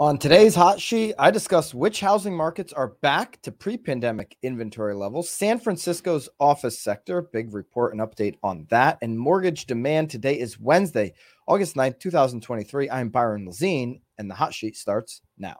On 0.00 0.16
today's 0.16 0.54
hot 0.54 0.80
sheet, 0.80 1.14
I 1.18 1.30
discuss 1.30 1.74
which 1.74 2.00
housing 2.00 2.34
markets 2.34 2.72
are 2.72 2.94
back 3.02 3.38
to 3.42 3.52
pre 3.52 3.76
pandemic 3.76 4.34
inventory 4.42 4.94
levels, 4.94 5.28
San 5.28 5.60
Francisco's 5.60 6.26
office 6.40 6.78
sector, 6.78 7.20
big 7.20 7.52
report 7.52 7.92
and 7.92 8.00
update 8.00 8.36
on 8.42 8.66
that, 8.70 8.96
and 9.02 9.18
mortgage 9.18 9.66
demand. 9.66 10.08
Today 10.08 10.40
is 10.40 10.58
Wednesday, 10.58 11.12
August 11.46 11.76
9th, 11.76 11.98
2023. 11.98 12.88
I'm 12.88 13.10
Byron 13.10 13.46
Lazine, 13.46 14.00
and 14.16 14.30
the 14.30 14.34
hot 14.34 14.54
sheet 14.54 14.74
starts 14.74 15.20
now. 15.36 15.58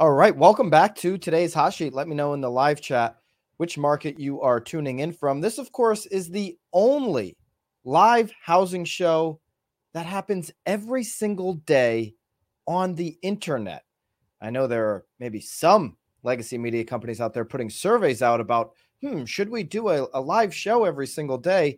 All 0.00 0.12
right, 0.12 0.36
welcome 0.36 0.70
back 0.70 0.94
to 0.98 1.18
today's 1.18 1.52
hot 1.52 1.74
sheet. 1.74 1.92
Let 1.92 2.06
me 2.06 2.14
know 2.14 2.32
in 2.32 2.40
the 2.40 2.48
live 2.48 2.80
chat 2.80 3.16
which 3.56 3.76
market 3.76 4.16
you 4.16 4.40
are 4.40 4.60
tuning 4.60 5.00
in 5.00 5.10
from. 5.10 5.40
This, 5.40 5.58
of 5.58 5.72
course, 5.72 6.06
is 6.06 6.30
the 6.30 6.56
only 6.72 7.36
live 7.82 8.30
housing 8.40 8.84
show 8.84 9.40
that 9.94 10.06
happens 10.06 10.52
every 10.66 11.02
single 11.02 11.54
day 11.54 12.14
on 12.64 12.94
the 12.94 13.18
internet. 13.22 13.82
I 14.40 14.50
know 14.50 14.68
there 14.68 14.86
are 14.86 15.04
maybe 15.18 15.40
some 15.40 15.96
legacy 16.22 16.58
media 16.58 16.84
companies 16.84 17.20
out 17.20 17.34
there 17.34 17.44
putting 17.44 17.68
surveys 17.68 18.22
out 18.22 18.40
about, 18.40 18.74
hmm, 19.02 19.24
should 19.24 19.48
we 19.48 19.64
do 19.64 19.88
a, 19.88 20.06
a 20.14 20.20
live 20.20 20.54
show 20.54 20.84
every 20.84 21.08
single 21.08 21.38
day? 21.38 21.76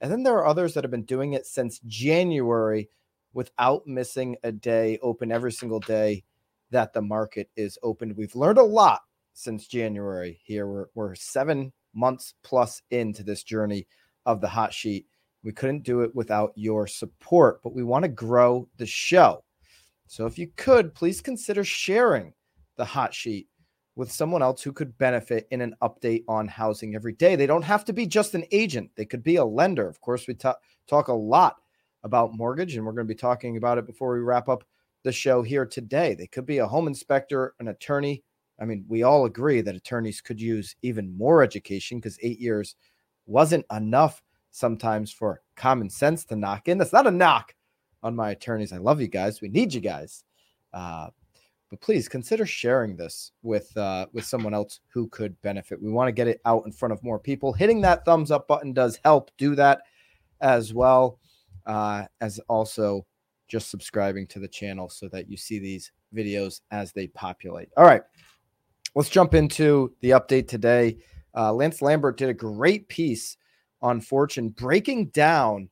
And 0.00 0.12
then 0.12 0.22
there 0.22 0.36
are 0.36 0.46
others 0.46 0.74
that 0.74 0.84
have 0.84 0.92
been 0.92 1.02
doing 1.02 1.32
it 1.32 1.46
since 1.46 1.80
January 1.80 2.90
without 3.32 3.88
missing 3.88 4.36
a 4.44 4.52
day, 4.52 5.00
open 5.02 5.32
every 5.32 5.50
single 5.50 5.80
day 5.80 6.22
that 6.70 6.92
the 6.92 7.02
market 7.02 7.48
is 7.56 7.78
opened. 7.82 8.16
We've 8.16 8.34
learned 8.34 8.58
a 8.58 8.62
lot 8.62 9.02
since 9.32 9.66
January 9.66 10.40
here. 10.44 10.66
We're, 10.66 10.86
we're 10.94 11.14
seven 11.14 11.72
months 11.94 12.34
plus 12.42 12.82
into 12.90 13.22
this 13.22 13.42
journey 13.42 13.86
of 14.24 14.40
the 14.40 14.48
hot 14.48 14.72
sheet. 14.72 15.06
We 15.42 15.52
couldn't 15.52 15.84
do 15.84 16.00
it 16.00 16.14
without 16.14 16.52
your 16.56 16.86
support, 16.86 17.62
but 17.62 17.74
we 17.74 17.82
want 17.82 18.04
to 18.04 18.08
grow 18.08 18.68
the 18.78 18.86
show. 18.86 19.44
So 20.06 20.26
if 20.26 20.38
you 20.38 20.48
could, 20.56 20.94
please 20.94 21.20
consider 21.20 21.64
sharing 21.64 22.32
the 22.76 22.84
hot 22.84 23.14
sheet 23.14 23.48
with 23.96 24.12
someone 24.12 24.42
else 24.42 24.62
who 24.62 24.72
could 24.72 24.96
benefit 24.98 25.48
in 25.50 25.62
an 25.62 25.74
update 25.82 26.24
on 26.28 26.46
housing 26.46 26.94
every 26.94 27.14
day. 27.14 27.34
They 27.34 27.46
don't 27.46 27.62
have 27.62 27.84
to 27.86 27.92
be 27.92 28.06
just 28.06 28.34
an 28.34 28.44
agent, 28.52 28.90
they 28.94 29.06
could 29.06 29.22
be 29.22 29.36
a 29.36 29.44
lender. 29.44 29.88
Of 29.88 30.00
course, 30.00 30.26
we 30.26 30.34
t- 30.34 30.50
talk 30.86 31.08
a 31.08 31.12
lot 31.12 31.56
about 32.04 32.34
mortgage, 32.34 32.76
and 32.76 32.84
we're 32.84 32.92
going 32.92 33.06
to 33.06 33.14
be 33.14 33.18
talking 33.18 33.56
about 33.56 33.78
it 33.78 33.86
before 33.86 34.12
we 34.12 34.20
wrap 34.20 34.48
up 34.48 34.64
the 35.06 35.12
show 35.12 35.40
here 35.40 35.64
today. 35.64 36.14
They 36.14 36.26
could 36.26 36.44
be 36.44 36.58
a 36.58 36.66
home 36.66 36.88
inspector, 36.88 37.54
an 37.60 37.68
attorney. 37.68 38.24
I 38.60 38.64
mean, 38.64 38.84
we 38.88 39.04
all 39.04 39.24
agree 39.24 39.60
that 39.60 39.76
attorneys 39.76 40.20
could 40.20 40.40
use 40.40 40.74
even 40.82 41.16
more 41.16 41.44
education 41.44 41.98
because 41.98 42.18
eight 42.22 42.40
years 42.40 42.74
wasn't 43.26 43.64
enough 43.70 44.20
sometimes 44.50 45.12
for 45.12 45.42
common 45.54 45.88
sense 45.88 46.24
to 46.24 46.36
knock 46.36 46.66
in. 46.66 46.76
That's 46.76 46.92
not 46.92 47.06
a 47.06 47.12
knock 47.12 47.54
on 48.02 48.16
my 48.16 48.30
attorneys. 48.30 48.72
I 48.72 48.78
love 48.78 49.00
you 49.00 49.06
guys. 49.06 49.40
We 49.40 49.48
need 49.48 49.72
you 49.72 49.80
guys. 49.80 50.24
Uh, 50.74 51.10
but 51.70 51.80
please 51.80 52.08
consider 52.08 52.44
sharing 52.44 52.96
this 52.96 53.30
with 53.42 53.76
uh, 53.76 54.06
with 54.12 54.24
someone 54.24 54.54
else 54.54 54.80
who 54.88 55.08
could 55.08 55.40
benefit. 55.40 55.80
We 55.80 55.90
want 55.90 56.08
to 56.08 56.12
get 56.12 56.28
it 56.28 56.40
out 56.44 56.66
in 56.66 56.72
front 56.72 56.92
of 56.92 57.02
more 57.04 57.18
people. 57.20 57.52
Hitting 57.52 57.80
that 57.82 58.04
thumbs 58.04 58.32
up 58.32 58.48
button 58.48 58.72
does 58.72 58.98
help. 59.04 59.30
Do 59.38 59.54
that 59.54 59.82
as 60.40 60.74
well 60.74 61.20
uh, 61.64 62.06
as 62.20 62.40
also 62.48 63.06
just 63.48 63.70
subscribing 63.70 64.26
to 64.28 64.38
the 64.38 64.48
channel 64.48 64.88
so 64.88 65.08
that 65.08 65.28
you 65.30 65.36
see 65.36 65.58
these 65.58 65.92
videos 66.14 66.60
as 66.70 66.92
they 66.92 67.06
populate. 67.08 67.68
All 67.76 67.84
right, 67.84 68.02
let's 68.94 69.08
jump 69.08 69.34
into 69.34 69.94
the 70.00 70.10
update 70.10 70.48
today. 70.48 70.98
Uh, 71.36 71.52
Lance 71.52 71.82
Lambert 71.82 72.16
did 72.16 72.28
a 72.28 72.34
great 72.34 72.88
piece 72.88 73.36
on 73.82 74.00
Fortune 74.00 74.48
breaking 74.48 75.06
down 75.06 75.68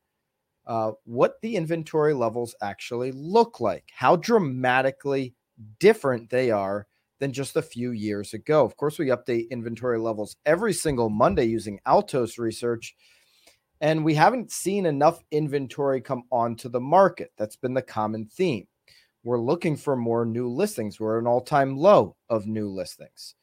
uh, 0.66 0.92
what 1.04 1.40
the 1.42 1.56
inventory 1.56 2.14
levels 2.14 2.54
actually 2.62 3.12
look 3.12 3.60
like, 3.60 3.84
how 3.92 4.16
dramatically 4.16 5.34
different 5.78 6.30
they 6.30 6.50
are 6.50 6.86
than 7.18 7.32
just 7.32 7.56
a 7.56 7.62
few 7.62 7.92
years 7.92 8.34
ago. 8.34 8.64
Of 8.64 8.76
course, 8.76 8.98
we 8.98 9.06
update 9.06 9.50
inventory 9.50 9.98
levels 9.98 10.36
every 10.46 10.72
single 10.72 11.10
Monday 11.10 11.44
using 11.44 11.80
Altos 11.86 12.38
research. 12.38 12.94
And 13.84 14.02
we 14.02 14.14
haven't 14.14 14.50
seen 14.50 14.86
enough 14.86 15.22
inventory 15.30 16.00
come 16.00 16.22
onto 16.32 16.70
the 16.70 16.80
market. 16.80 17.32
That's 17.36 17.54
been 17.56 17.74
the 17.74 17.82
common 17.82 18.24
theme. 18.24 18.66
We're 19.24 19.38
looking 19.38 19.76
for 19.76 19.94
more 19.94 20.24
new 20.24 20.48
listings. 20.48 20.98
We're 20.98 21.18
at 21.18 21.20
an 21.20 21.26
all-time 21.26 21.76
low 21.76 22.16
of 22.30 22.46
new 22.46 22.70
listings. 22.70 23.34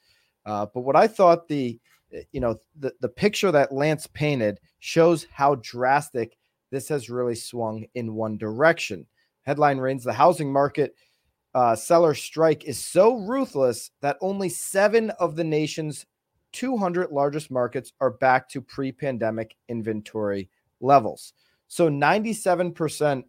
Uh, 0.43 0.65
but 0.73 0.81
what 0.81 0.95
I 0.95 1.05
thought 1.05 1.47
the 1.47 1.79
eh, 2.11 2.23
you 2.31 2.41
know 2.41 2.59
the, 2.79 2.91
the 3.01 3.07
picture 3.07 3.51
that 3.51 3.71
Lance 3.71 4.07
painted 4.07 4.59
shows 4.79 5.27
how 5.31 5.55
drastic 5.61 6.35
this 6.71 6.89
has 6.89 7.07
really 7.07 7.35
swung 7.35 7.85
in 7.93 8.15
one 8.15 8.35
direction. 8.35 9.05
Headline 9.43 9.77
reads 9.77 10.03
the 10.03 10.11
housing 10.11 10.51
market 10.51 10.95
uh, 11.53 11.75
seller 11.75 12.15
strike 12.15 12.63
is 12.63 12.83
so 12.83 13.17
ruthless 13.17 13.91
that 14.01 14.17
only 14.21 14.49
seven 14.49 15.11
of 15.11 15.35
the 15.35 15.43
nation's 15.43 16.07
200 16.53 17.11
largest 17.11 17.51
markets 17.51 17.93
are 17.99 18.11
back 18.11 18.49
to 18.49 18.61
pre 18.61 18.91
pandemic 18.91 19.55
inventory 19.69 20.49
levels. 20.79 21.33
So 21.67 21.89
97% 21.89 23.23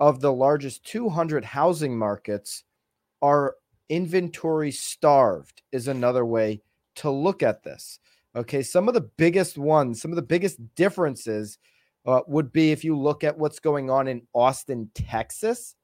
of 0.00 0.20
the 0.20 0.32
largest 0.32 0.84
200 0.84 1.44
housing 1.44 1.96
markets 1.96 2.64
are 3.22 3.56
inventory 3.88 4.70
starved, 4.70 5.62
is 5.72 5.88
another 5.88 6.24
way 6.24 6.62
to 6.96 7.10
look 7.10 7.42
at 7.42 7.62
this. 7.62 7.98
Okay. 8.34 8.62
Some 8.62 8.88
of 8.88 8.94
the 8.94 9.08
biggest 9.16 9.56
ones, 9.56 10.00
some 10.00 10.10
of 10.10 10.16
the 10.16 10.22
biggest 10.22 10.58
differences 10.74 11.58
uh, 12.06 12.20
would 12.26 12.52
be 12.52 12.70
if 12.70 12.84
you 12.84 12.96
look 12.96 13.24
at 13.24 13.36
what's 13.36 13.58
going 13.58 13.90
on 13.90 14.08
in 14.08 14.22
Austin, 14.32 14.90
Texas, 14.94 15.74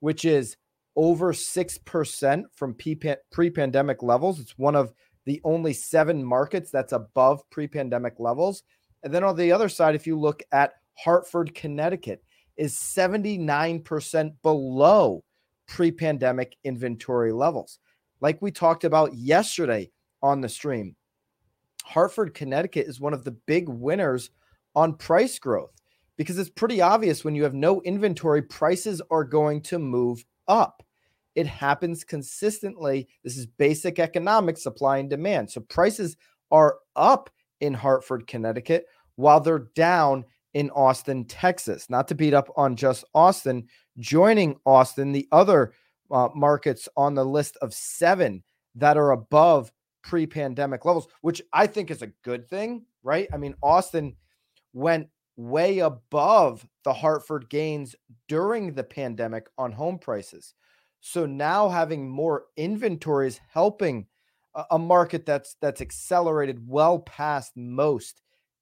which 0.00 0.24
is 0.24 0.56
over 0.96 1.32
6% 1.32 2.42
from 2.54 2.74
pre 2.74 3.50
pandemic 3.50 4.02
levels. 4.02 4.40
It's 4.40 4.58
one 4.58 4.76
of 4.76 4.92
the 5.30 5.40
only 5.44 5.72
seven 5.72 6.24
markets 6.24 6.72
that's 6.72 6.92
above 6.92 7.48
pre 7.50 7.68
pandemic 7.68 8.14
levels. 8.18 8.64
And 9.04 9.14
then 9.14 9.22
on 9.22 9.36
the 9.36 9.52
other 9.52 9.68
side, 9.68 9.94
if 9.94 10.04
you 10.04 10.18
look 10.18 10.42
at 10.50 10.72
Hartford, 10.98 11.54
Connecticut, 11.54 12.24
is 12.56 12.76
79% 12.96 14.32
below 14.42 15.22
pre 15.68 15.92
pandemic 15.92 16.56
inventory 16.64 17.30
levels. 17.30 17.78
Like 18.20 18.42
we 18.42 18.50
talked 18.50 18.82
about 18.82 19.14
yesterday 19.14 19.92
on 20.20 20.40
the 20.40 20.48
stream, 20.48 20.96
Hartford, 21.84 22.34
Connecticut 22.34 22.88
is 22.88 22.98
one 22.98 23.14
of 23.14 23.22
the 23.22 23.30
big 23.30 23.68
winners 23.68 24.30
on 24.74 24.94
price 24.94 25.38
growth 25.38 25.80
because 26.16 26.40
it's 26.40 26.50
pretty 26.50 26.80
obvious 26.80 27.24
when 27.24 27.36
you 27.36 27.44
have 27.44 27.54
no 27.54 27.80
inventory, 27.82 28.42
prices 28.42 29.00
are 29.12 29.24
going 29.24 29.60
to 29.62 29.78
move 29.78 30.24
up. 30.48 30.82
It 31.34 31.46
happens 31.46 32.04
consistently. 32.04 33.08
This 33.24 33.36
is 33.36 33.46
basic 33.46 33.98
economics, 33.98 34.62
supply 34.62 34.98
and 34.98 35.08
demand. 35.08 35.50
So 35.50 35.60
prices 35.62 36.16
are 36.50 36.78
up 36.96 37.30
in 37.60 37.74
Hartford, 37.74 38.26
Connecticut, 38.26 38.86
while 39.16 39.40
they're 39.40 39.70
down 39.74 40.24
in 40.54 40.70
Austin, 40.70 41.24
Texas. 41.26 41.88
Not 41.88 42.08
to 42.08 42.14
beat 42.14 42.34
up 42.34 42.48
on 42.56 42.76
just 42.76 43.04
Austin, 43.14 43.66
joining 43.98 44.58
Austin, 44.66 45.12
the 45.12 45.28
other 45.30 45.72
uh, 46.10 46.28
markets 46.34 46.88
on 46.96 47.14
the 47.14 47.24
list 47.24 47.56
of 47.62 47.72
seven 47.72 48.42
that 48.74 48.96
are 48.96 49.12
above 49.12 49.70
pre 50.02 50.26
pandemic 50.26 50.84
levels, 50.84 51.08
which 51.20 51.42
I 51.52 51.66
think 51.66 51.90
is 51.90 52.02
a 52.02 52.12
good 52.24 52.48
thing, 52.48 52.84
right? 53.02 53.28
I 53.32 53.36
mean, 53.36 53.54
Austin 53.62 54.16
went 54.72 55.08
way 55.36 55.78
above 55.78 56.66
the 56.84 56.92
Hartford 56.92 57.48
gains 57.48 57.94
during 58.28 58.72
the 58.72 58.84
pandemic 58.84 59.46
on 59.56 59.72
home 59.72 59.98
prices. 59.98 60.54
So 61.00 61.26
now 61.26 61.68
having 61.68 62.08
more 62.08 62.44
inventory 62.56 63.28
is 63.28 63.40
helping 63.52 64.06
a, 64.70 64.78
market 64.78 65.24
that's 65.24 65.56
that's 65.60 65.80
accelerated 65.80 66.60
well 66.66 66.98
past 67.00 67.52
most 67.56 68.20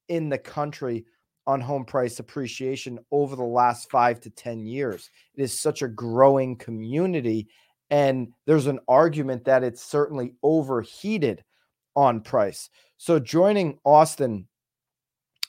in 0.09 0.29
the 0.29 0.39
country 0.39 1.05
on 1.47 1.61
home 1.61 1.85
price 1.85 2.19
appreciation 2.19 2.99
over 3.11 3.35
the 3.35 3.43
last 3.43 3.91
5 3.91 4.21
to 4.21 4.31
10 4.31 4.67
years. 4.67 5.11
It 5.35 5.43
is 5.43 5.59
such 5.59 5.83
a 5.83 5.89
growing 5.89 6.57
community 6.57 7.49
and 7.91 8.29
there's 8.47 8.67
an 8.67 8.81
argument 8.87 9.45
that 9.47 9.65
it's 9.65 9.83
certainly 9.83 10.35
overheated 10.43 11.43
on 11.97 12.21
price. 12.21 12.69
So 12.99 13.19
joining 13.19 13.79
Austin 13.85 14.47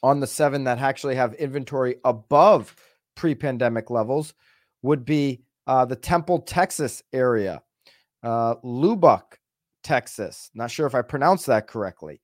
on 0.01 0.21
the 0.21 0.27
7 0.27 0.63
that 0.63 0.79
actually 0.79 1.15
have 1.15 1.33
inventory 1.33 1.97
above 2.05 2.75
pre-pandemic 3.15 3.89
levels 3.89 4.33
would 4.81 5.03
be 5.03 5.43
uh, 5.69 5.85
the 5.85 5.95
Temple, 5.95 6.39
Texas 6.39 7.03
area, 7.13 7.61
uh, 8.23 8.55
Lubbock, 8.63 9.39
Texas. 9.83 10.49
Not 10.55 10.71
sure 10.71 10.87
if 10.87 10.95
I 10.95 11.03
pronounced 11.03 11.45
that 11.45 11.67
correctly. 11.67 12.21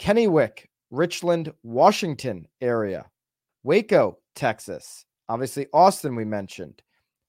Kennewick, 0.00 0.64
Richland, 0.90 1.52
Washington 1.62 2.48
area, 2.62 3.04
Waco, 3.64 4.16
Texas. 4.34 5.04
Obviously, 5.28 5.66
Austin, 5.74 6.16
we 6.16 6.24
mentioned, 6.24 6.82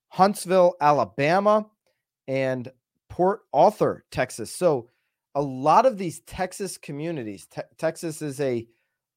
Huntsville, 0.07 0.75
Alabama, 0.79 1.65
and 2.29 2.71
Port 3.09 3.41
Arthur, 3.53 4.05
Texas. 4.11 4.55
So 4.55 4.87
a 5.35 5.41
lot 5.41 5.85
of 5.85 5.97
these 5.97 6.21
Texas 6.21 6.77
communities, 6.77 7.45
te- 7.47 7.61
Texas 7.77 8.21
is 8.21 8.39
a, 8.39 8.65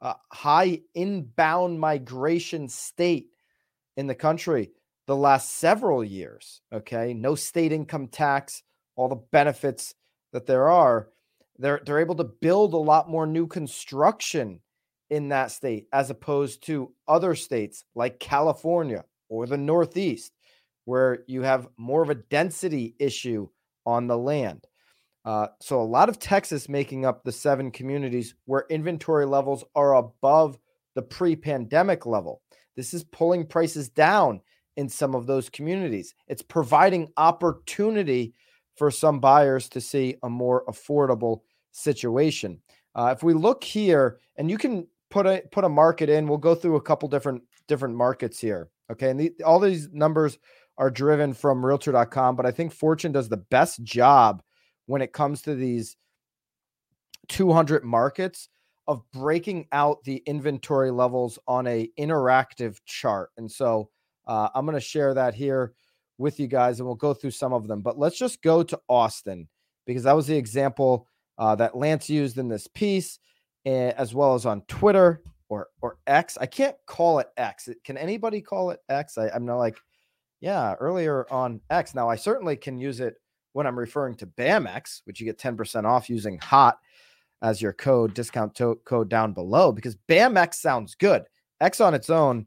a 0.00 0.16
high 0.32 0.80
inbound 0.96 1.78
migration 1.78 2.68
state 2.68 3.28
in 3.96 4.08
the 4.08 4.16
country 4.16 4.72
the 5.12 5.16
last 5.16 5.58
several 5.58 6.02
years. 6.02 6.62
Okay. 6.72 7.12
No 7.12 7.34
state 7.34 7.70
income 7.70 8.08
tax, 8.08 8.62
all 8.96 9.10
the 9.10 9.22
benefits 9.30 9.94
that 10.32 10.46
there 10.46 10.70
are. 10.70 11.10
They're, 11.58 11.82
they're 11.84 12.00
able 12.00 12.14
to 12.14 12.24
build 12.24 12.72
a 12.72 12.78
lot 12.78 13.10
more 13.10 13.26
new 13.26 13.46
construction 13.46 14.60
in 15.10 15.28
that 15.28 15.50
state 15.50 15.84
as 15.92 16.08
opposed 16.08 16.64
to 16.64 16.94
other 17.06 17.34
states 17.34 17.84
like 17.94 18.20
California 18.20 19.04
or 19.28 19.46
the 19.46 19.58
Northeast, 19.58 20.32
where 20.86 21.24
you 21.26 21.42
have 21.42 21.68
more 21.76 22.02
of 22.02 22.08
a 22.08 22.14
density 22.14 22.94
issue 22.98 23.46
on 23.84 24.06
the 24.06 24.16
land. 24.16 24.66
Uh, 25.26 25.48
so 25.60 25.78
a 25.78 25.84
lot 25.84 26.08
of 26.08 26.18
Texas 26.18 26.70
making 26.70 27.04
up 27.04 27.22
the 27.22 27.32
seven 27.32 27.70
communities 27.70 28.34
where 28.46 28.64
inventory 28.70 29.26
levels 29.26 29.62
are 29.74 29.96
above 29.96 30.58
the 30.94 31.02
pre-pandemic 31.02 32.06
level. 32.06 32.40
This 32.76 32.94
is 32.94 33.04
pulling 33.04 33.46
prices 33.46 33.90
down 33.90 34.40
in 34.76 34.88
some 34.88 35.14
of 35.14 35.26
those 35.26 35.48
communities. 35.48 36.14
It's 36.28 36.42
providing 36.42 37.12
opportunity 37.16 38.34
for 38.76 38.90
some 38.90 39.20
buyers 39.20 39.68
to 39.70 39.80
see 39.80 40.16
a 40.22 40.30
more 40.30 40.64
affordable 40.66 41.40
situation. 41.72 42.60
Uh, 42.94 43.14
if 43.16 43.22
we 43.22 43.34
look 43.34 43.64
here, 43.64 44.18
and 44.36 44.50
you 44.50 44.58
can 44.58 44.86
put 45.10 45.26
a 45.26 45.42
put 45.50 45.64
a 45.64 45.68
market 45.68 46.08
in, 46.08 46.26
we'll 46.26 46.38
go 46.38 46.54
through 46.54 46.76
a 46.76 46.82
couple 46.82 47.08
different 47.08 47.42
different 47.68 47.94
markets 47.94 48.38
here. 48.38 48.68
Okay, 48.90 49.10
and 49.10 49.20
the, 49.20 49.32
all 49.44 49.60
these 49.60 49.88
numbers 49.92 50.38
are 50.78 50.90
driven 50.90 51.34
from 51.34 51.64
Realtor.com, 51.64 52.36
but 52.36 52.46
I 52.46 52.50
think 52.50 52.72
Fortune 52.72 53.12
does 53.12 53.28
the 53.28 53.36
best 53.36 53.82
job 53.82 54.42
when 54.86 55.02
it 55.02 55.12
comes 55.12 55.42
to 55.42 55.54
these 55.54 55.96
200 57.28 57.84
markets 57.84 58.48
of 58.88 59.02
breaking 59.12 59.66
out 59.72 60.02
the 60.04 60.22
inventory 60.26 60.90
levels 60.90 61.38
on 61.46 61.66
a 61.66 61.88
interactive 61.98 62.78
chart. 62.84 63.30
And 63.36 63.50
so 63.50 63.90
uh, 64.26 64.48
I'm 64.54 64.64
going 64.66 64.74
to 64.76 64.80
share 64.80 65.14
that 65.14 65.34
here 65.34 65.72
with 66.18 66.38
you 66.38 66.46
guys, 66.46 66.78
and 66.78 66.86
we'll 66.86 66.94
go 66.94 67.14
through 67.14 67.30
some 67.32 67.52
of 67.52 67.66
them. 67.66 67.80
But 67.80 67.98
let's 67.98 68.18
just 68.18 68.42
go 68.42 68.62
to 68.62 68.80
Austin 68.88 69.48
because 69.86 70.04
that 70.04 70.16
was 70.16 70.26
the 70.26 70.36
example 70.36 71.08
uh, 71.38 71.54
that 71.56 71.76
Lance 71.76 72.08
used 72.08 72.38
in 72.38 72.48
this 72.48 72.66
piece, 72.68 73.18
eh, 73.66 73.92
as 73.96 74.14
well 74.14 74.34
as 74.34 74.46
on 74.46 74.62
Twitter 74.62 75.22
or 75.48 75.68
or 75.80 75.98
X. 76.06 76.38
I 76.40 76.46
can't 76.46 76.76
call 76.86 77.18
it 77.18 77.28
X. 77.36 77.68
Can 77.84 77.96
anybody 77.96 78.40
call 78.40 78.70
it 78.70 78.80
X? 78.88 79.18
I, 79.18 79.28
I'm 79.28 79.44
not 79.44 79.58
like, 79.58 79.76
yeah, 80.40 80.74
earlier 80.74 81.26
on 81.30 81.60
X. 81.70 81.94
Now 81.94 82.08
I 82.08 82.16
certainly 82.16 82.56
can 82.56 82.78
use 82.78 83.00
it 83.00 83.16
when 83.52 83.66
I'm 83.66 83.78
referring 83.78 84.14
to 84.16 84.26
BAMX, 84.26 85.02
which 85.04 85.20
you 85.20 85.26
get 85.26 85.38
10% 85.38 85.84
off 85.84 86.08
using 86.08 86.38
HOT 86.38 86.78
as 87.42 87.60
your 87.60 87.72
code 87.72 88.14
discount 88.14 88.54
to- 88.54 88.80
code 88.84 89.10
down 89.10 89.32
below 89.32 89.72
because 89.72 89.96
BAMX 90.08 90.54
sounds 90.54 90.94
good. 90.94 91.24
X 91.60 91.80
on 91.80 91.94
its 91.94 92.08
own 92.08 92.46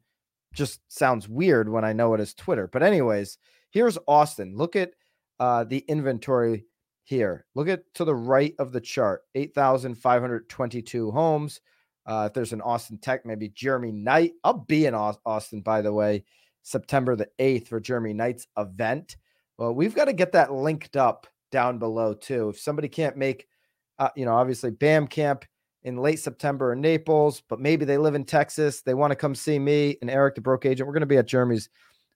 just 0.55 0.79
sounds 0.87 1.29
weird 1.29 1.69
when 1.69 1.85
I 1.85 1.93
know 1.93 2.13
it 2.13 2.19
is 2.19 2.33
Twitter. 2.33 2.67
But 2.67 2.83
anyways, 2.83 3.37
here's 3.69 3.97
Austin. 4.07 4.55
Look 4.55 4.75
at 4.75 4.91
uh, 5.39 5.65
the 5.65 5.79
inventory 5.87 6.65
here. 7.03 7.45
Look 7.55 7.67
at 7.67 7.83
to 7.95 8.05
the 8.05 8.15
right 8.15 8.53
of 8.57 8.71
the 8.71 8.81
chart 8.81 9.21
8,522 9.35 11.11
homes. 11.11 11.61
Uh, 12.05 12.25
if 12.27 12.33
there's 12.33 12.53
an 12.53 12.61
Austin 12.61 12.97
Tech, 12.99 13.25
maybe 13.25 13.49
Jeremy 13.49 13.91
Knight. 13.91 14.33
I'll 14.43 14.65
be 14.65 14.85
in 14.85 14.93
Austin, 14.93 15.61
by 15.61 15.81
the 15.81 15.93
way, 15.93 16.23
September 16.61 17.15
the 17.15 17.29
8th 17.39 17.67
for 17.67 17.79
Jeremy 17.79 18.13
Knight's 18.13 18.47
event. 18.57 19.17
Well, 19.57 19.73
we've 19.73 19.95
got 19.95 20.05
to 20.05 20.13
get 20.13 20.33
that 20.33 20.53
linked 20.53 20.97
up 20.97 21.27
down 21.51 21.79
below 21.79 22.13
too. 22.13 22.49
If 22.49 22.59
somebody 22.59 22.89
can't 22.89 23.17
make, 23.17 23.47
uh, 23.97 24.09
you 24.15 24.25
know, 24.25 24.35
obviously 24.35 24.71
BAM 24.71 25.07
Camp 25.07 25.45
in 25.85 25.97
late 25.97 26.19
September 26.19 26.73
in 26.73 26.81
Naples, 26.81 27.43
but 27.47 27.59
maybe 27.59 27.85
they 27.85 27.97
live 27.97 28.15
in 28.15 28.25
Texas, 28.25 28.81
they 28.81 28.95
want 28.95 29.11
to 29.11 29.15
come 29.15 29.35
see 29.35 29.59
me 29.59 29.97
and 30.01 30.09
Eric, 30.09 30.35
the 30.35 30.41
broke 30.41 30.65
agent. 30.65 30.87
We're 30.87 30.93
going 30.93 31.01
to 31.01 31.07
be 31.07 31.17
at 31.17 31.27
Jeremy's 31.27 31.69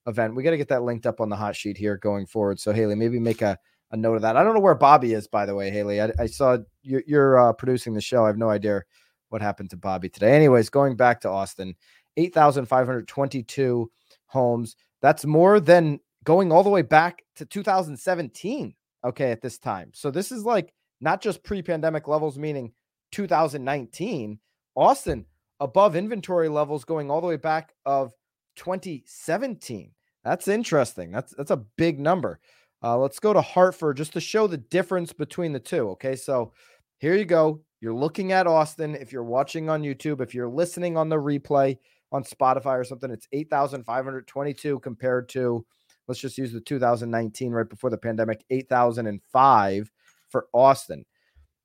event. 0.06 0.34
We 0.34 0.42
got 0.42 0.50
to 0.50 0.56
get 0.56 0.68
that 0.68 0.82
linked 0.82 1.06
up 1.06 1.20
on 1.20 1.28
the 1.28 1.36
hot 1.36 1.54
sheet 1.54 1.78
here 1.78 1.96
going 1.96 2.26
forward. 2.26 2.58
So 2.58 2.72
Haley, 2.72 2.96
maybe 2.96 3.20
make 3.20 3.42
a, 3.42 3.56
a 3.92 3.96
note 3.96 4.16
of 4.16 4.22
that. 4.22 4.36
I 4.36 4.42
don't 4.42 4.54
know 4.54 4.60
where 4.60 4.74
Bobby 4.74 5.12
is, 5.12 5.28
by 5.28 5.46
the 5.46 5.54
way, 5.54 5.70
Haley. 5.70 6.02
I, 6.02 6.10
I 6.18 6.26
saw 6.26 6.58
you're, 6.82 7.04
you're 7.06 7.38
uh, 7.38 7.52
producing 7.52 7.94
the 7.94 8.00
show. 8.00 8.24
I 8.24 8.26
have 8.26 8.36
no 8.36 8.50
idea 8.50 8.82
what 9.28 9.40
happened 9.40 9.70
to 9.70 9.76
Bobby 9.76 10.08
today. 10.08 10.34
Anyways, 10.34 10.68
going 10.68 10.96
back 10.96 11.20
to 11.20 11.28
Austin, 11.28 11.76
8,522 12.16 13.90
homes. 14.26 14.76
That's 15.00 15.24
more 15.24 15.60
than 15.60 16.00
going 16.24 16.50
all 16.50 16.64
the 16.64 16.70
way 16.70 16.82
back 16.82 17.22
to 17.36 17.46
2017. 17.46 18.74
Okay, 19.04 19.30
at 19.30 19.40
this 19.40 19.58
time. 19.58 19.92
So 19.94 20.10
this 20.10 20.32
is 20.32 20.44
like 20.44 20.74
not 21.00 21.22
just 21.22 21.44
pre 21.44 21.62
pandemic 21.62 22.08
levels, 22.08 22.36
meaning 22.36 22.72
2019. 23.12 24.38
Austin 24.76 25.26
above 25.58 25.94
inventory 25.94 26.48
levels 26.48 26.84
going 26.84 27.10
all 27.10 27.20
the 27.20 27.26
way 27.26 27.36
back 27.36 27.74
of 27.84 28.12
2017. 28.56 29.92
That's 30.24 30.48
interesting. 30.48 31.10
That's 31.10 31.34
that's 31.36 31.50
a 31.50 31.64
big 31.76 31.98
number. 31.98 32.40
Uh, 32.82 32.96
let's 32.98 33.18
go 33.18 33.32
to 33.32 33.40
Hartford 33.40 33.96
just 33.96 34.12
to 34.14 34.20
show 34.20 34.46
the 34.46 34.56
difference 34.56 35.12
between 35.12 35.52
the 35.52 35.60
two. 35.60 35.90
Okay, 35.90 36.16
so 36.16 36.52
here 36.98 37.14
you 37.14 37.24
go. 37.24 37.60
You're 37.80 37.94
looking 37.94 38.32
at 38.32 38.46
Austin. 38.46 38.94
If 38.94 39.12
you're 39.12 39.24
watching 39.24 39.68
on 39.70 39.82
YouTube, 39.82 40.20
if 40.20 40.34
you're 40.34 40.48
listening 40.48 40.96
on 40.96 41.08
the 41.08 41.16
replay 41.16 41.78
on 42.12 42.24
Spotify 42.24 42.78
or 42.78 42.84
something, 42.84 43.10
it's 43.10 43.28
8,522 43.32 44.80
compared 44.80 45.28
to, 45.30 45.64
let's 46.08 46.20
just 46.20 46.36
use 46.36 46.52
the 46.52 46.60
2019 46.60 47.52
right 47.52 47.68
before 47.68 47.90
the 47.90 47.96
pandemic, 47.96 48.44
8,005 48.50 49.90
for 50.28 50.46
Austin. 50.52 51.04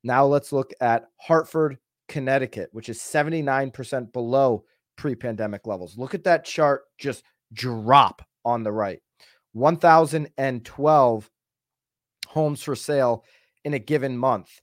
Now 0.06 0.24
let's 0.24 0.52
look 0.52 0.72
at 0.80 1.08
Hartford, 1.16 1.76
Connecticut, 2.06 2.68
which 2.70 2.88
is 2.88 3.00
79% 3.00 4.12
below 4.12 4.64
pre 4.96 5.16
pandemic 5.16 5.66
levels. 5.66 5.98
Look 5.98 6.14
at 6.14 6.22
that 6.24 6.44
chart 6.44 6.84
just 6.96 7.24
drop 7.52 8.22
on 8.44 8.62
the 8.62 8.70
right. 8.70 9.00
1,012 9.54 11.30
homes 12.28 12.62
for 12.62 12.76
sale 12.76 13.24
in 13.64 13.74
a 13.74 13.80
given 13.80 14.16
month. 14.16 14.60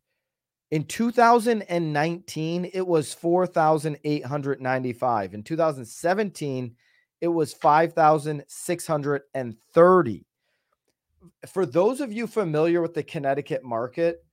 In 0.72 0.86
2019, 0.86 2.72
it 2.74 2.88
was 2.88 3.13
4,895. 3.13 5.34
In 5.34 5.44
2017, 5.44 6.75
it 7.19 7.28
was 7.28 7.51
5,630. 7.51 10.25
For 11.48 11.66
those 11.66 12.00
of 12.00 12.13
you 12.13 12.28
familiar 12.28 12.81
with 12.81 12.94
the 12.94 13.04
Connecticut 13.04 13.66
market, 13.66 14.24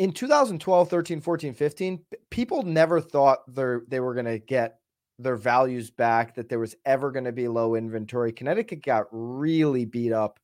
in 0.00 0.12
2012, 0.12 0.88
13, 0.88 1.20
14, 1.20 1.54
15, 1.54 2.00
people 2.30 2.62
never 2.62 3.00
thought 3.00 3.38
they 3.46 3.76
they 3.86 4.00
were 4.00 4.14
going 4.14 4.26
to 4.26 4.38
get 4.38 4.78
their 5.18 5.36
values 5.36 5.90
back, 5.90 6.34
that 6.34 6.48
there 6.48 6.58
was 6.58 6.74
ever 6.86 7.12
going 7.12 7.26
to 7.26 7.32
be 7.32 7.46
low 7.46 7.74
inventory. 7.74 8.32
Connecticut 8.32 8.82
got 8.82 9.04
really 9.12 9.84
beat 9.84 10.12
up 10.12 10.40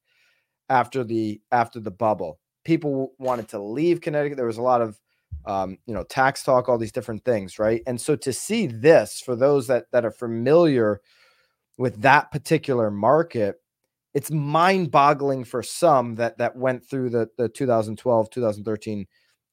after 0.68 1.02
the 1.02 1.40
after 1.50 1.80
the 1.80 1.90
bubble 1.90 2.38
people 2.66 3.14
wanted 3.18 3.48
to 3.48 3.62
leave 3.62 4.00
Connecticut. 4.00 4.36
There 4.36 4.44
was 4.44 4.58
a 4.58 4.62
lot 4.62 4.82
of 4.82 5.00
um, 5.46 5.78
you 5.86 5.94
know, 5.94 6.02
tax 6.02 6.42
talk, 6.42 6.68
all 6.68 6.76
these 6.76 6.92
different 6.92 7.24
things, 7.24 7.60
right? 7.60 7.80
And 7.86 8.00
so 8.00 8.16
to 8.16 8.32
see 8.32 8.66
this 8.66 9.20
for 9.20 9.36
those 9.36 9.68
that 9.68 9.86
that 9.92 10.04
are 10.04 10.10
familiar 10.10 11.00
with 11.78 12.02
that 12.02 12.32
particular 12.32 12.90
market, 12.90 13.56
it's 14.12 14.30
mind-boggling 14.30 15.44
for 15.44 15.62
some 15.62 16.16
that 16.16 16.38
that 16.38 16.56
went 16.56 16.84
through 16.84 17.10
the 17.10 17.28
the 17.38 17.48
2012, 17.48 18.28
2013, 18.30 19.06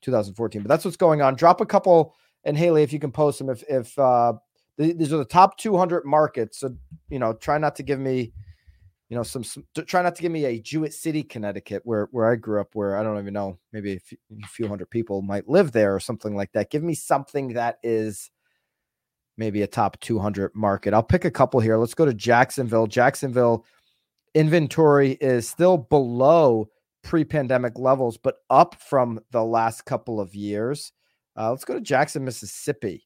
2014. 0.04 0.62
But 0.62 0.70
that's 0.70 0.86
what's 0.86 0.98
going 0.98 1.22
on. 1.22 1.36
Drop 1.36 1.62
a 1.62 1.66
couple 1.66 2.16
and 2.44 2.58
Haley, 2.58 2.84
if 2.84 2.94
you 2.94 3.00
can 3.00 3.12
post 3.12 3.40
them, 3.40 3.50
if 3.50 3.64
if 3.70 3.98
uh, 3.98 4.34
these 4.78 5.14
are 5.14 5.18
the 5.18 5.26
top 5.26 5.58
200 5.58 6.06
markets. 6.06 6.60
So 6.60 6.76
you 7.10 7.20
know, 7.20 7.34
try 7.34 7.58
not 7.58 7.76
to 7.78 7.84
give 7.84 8.00
me 8.00 8.34
you 9.14 9.18
know, 9.18 9.24
some, 9.24 9.44
some 9.44 9.64
try 9.86 10.02
not 10.02 10.16
to 10.16 10.24
give 10.24 10.32
me 10.32 10.46
a 10.46 10.60
Jewett 10.60 10.92
City, 10.92 11.22
Connecticut, 11.22 11.84
where 11.86 12.08
where 12.10 12.32
I 12.32 12.36
grew 12.36 12.60
up, 12.60 12.70
where 12.74 12.98
I 12.98 13.04
don't 13.04 13.20
even 13.20 13.34
know, 13.34 13.60
maybe 13.72 13.94
a 13.94 14.00
few, 14.00 14.18
a 14.44 14.48
few 14.48 14.68
hundred 14.68 14.90
people 14.90 15.22
might 15.22 15.48
live 15.48 15.72
there 15.72 15.94
or 15.94 16.00
something 16.00 16.36
like 16.36 16.52
that. 16.54 16.72
Give 16.72 16.82
me 16.82 16.96
something 16.96 17.54
that 17.54 17.78
is 17.84 18.32
maybe 19.38 19.62
a 19.62 19.68
top 19.68 20.00
200 20.00 20.56
market. 20.56 20.96
I'll 20.96 21.04
pick 21.04 21.26
a 21.26 21.32
couple 21.32 21.60
here. 21.60 21.78
Let's 21.78 21.94
go 21.94 22.06
to 22.06 22.14
Jacksonville. 22.14 22.88
Jacksonville 22.88 23.66
inventory 24.34 25.12
is 25.22 25.48
still 25.48 25.78
below 25.78 26.70
pre-pandemic 27.04 27.78
levels, 27.78 28.18
but 28.18 28.38
up 28.50 28.76
from 28.76 29.20
the 29.32 29.44
last 29.44 29.86
couple 29.86 30.20
of 30.20 30.34
years. 30.36 30.92
Uh, 31.38 31.50
let's 31.50 31.66
go 31.66 31.74
to 31.74 31.82
Jackson, 31.82 32.24
Mississippi. 32.24 33.06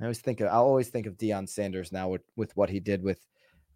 I 0.00 0.04
always 0.04 0.20
think 0.20 0.40
of, 0.40 0.48
I 0.48 0.52
always 0.52 0.88
think 0.88 1.06
of 1.06 1.16
Deion 1.16 1.48
Sanders 1.48 1.92
now 1.92 2.08
with, 2.08 2.22
with 2.36 2.56
what 2.56 2.70
he 2.70 2.80
did 2.80 3.02
with 3.02 3.26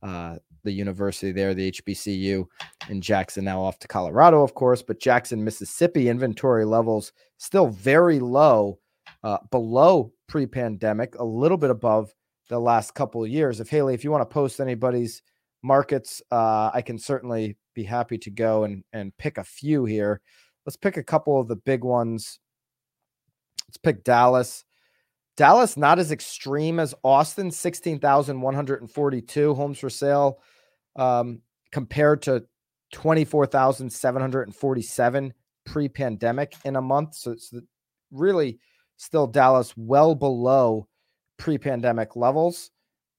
uh, 0.03 0.37
the 0.65 0.73
university 0.73 1.33
there, 1.33 1.55
the 1.55 1.73
HBCU 1.73 2.45
in 2.89 3.01
Jackson, 3.01 3.45
now 3.45 3.61
off 3.61 3.79
to 3.79 3.89
Colorado, 3.89 4.43
of 4.43 4.55
course, 4.55 4.83
but 4.83 5.01
Jackson, 5.01 5.43
Mississippi 5.43 6.09
inventory 6.09 6.65
levels 6.65 7.13
still 7.39 7.69
very 7.69 8.21
low, 8.21 8.79
uh, 9.23 9.39
below 9.51 10.13
pre 10.29 10.47
pandemic, 10.47 11.15
a 11.19 11.25
little 11.25 11.57
bit 11.57 11.71
above 11.71 12.15
the 12.49 12.59
last 12.59 12.95
couple 12.95 13.25
of 13.25 13.31
years. 13.31 13.61
If 13.61 13.71
Haley, 13.71 13.95
if 13.95 14.05
you 14.05 14.11
want 14.11 14.23
to 14.23 14.33
post 14.33 14.61
anybody's 14.61 15.23
markets, 15.63 16.23
uh, 16.31 16.71
I 16.73 16.83
can 16.83 16.99
certainly 16.99 17.57
be 17.75 17.85
happy 17.85 18.19
to 18.19 18.31
go 18.31 18.65
and 18.65 18.83
and 18.93 19.17
pick 19.17 19.39
a 19.39 19.45
few 19.45 19.85
here. 19.85 20.21
Let's 20.67 20.77
pick 20.77 20.97
a 20.97 21.03
couple 21.03 21.41
of 21.41 21.49
the 21.49 21.57
big 21.57 21.83
ones. 21.85 22.39
Let's 23.69 23.79
pick 23.79 24.05
Dallas. 24.05 24.65
Dallas 25.37 25.77
not 25.77 25.99
as 25.99 26.13
extreme 26.13 26.79
as 26.79 26.95
Austin, 27.03 27.51
16,142 27.51 29.55
homes 29.55 29.81
for 29.81 29.91
sale 29.91 30.39
um, 30.97 31.41
compared 31.73 32.23
to 32.23 32.45
24,747 32.93 35.35
pre-pandemic 35.67 36.55
in 36.65 36.77
a 36.77 36.83
month. 36.83 37.17
So 37.17 37.33
it's 37.33 37.53
really 38.13 38.61
still 38.97 39.27
Dallas 39.27 39.77
well 39.77 40.15
below 40.15 40.87
pre-pandemic 41.37 42.15
levels. 42.15 42.71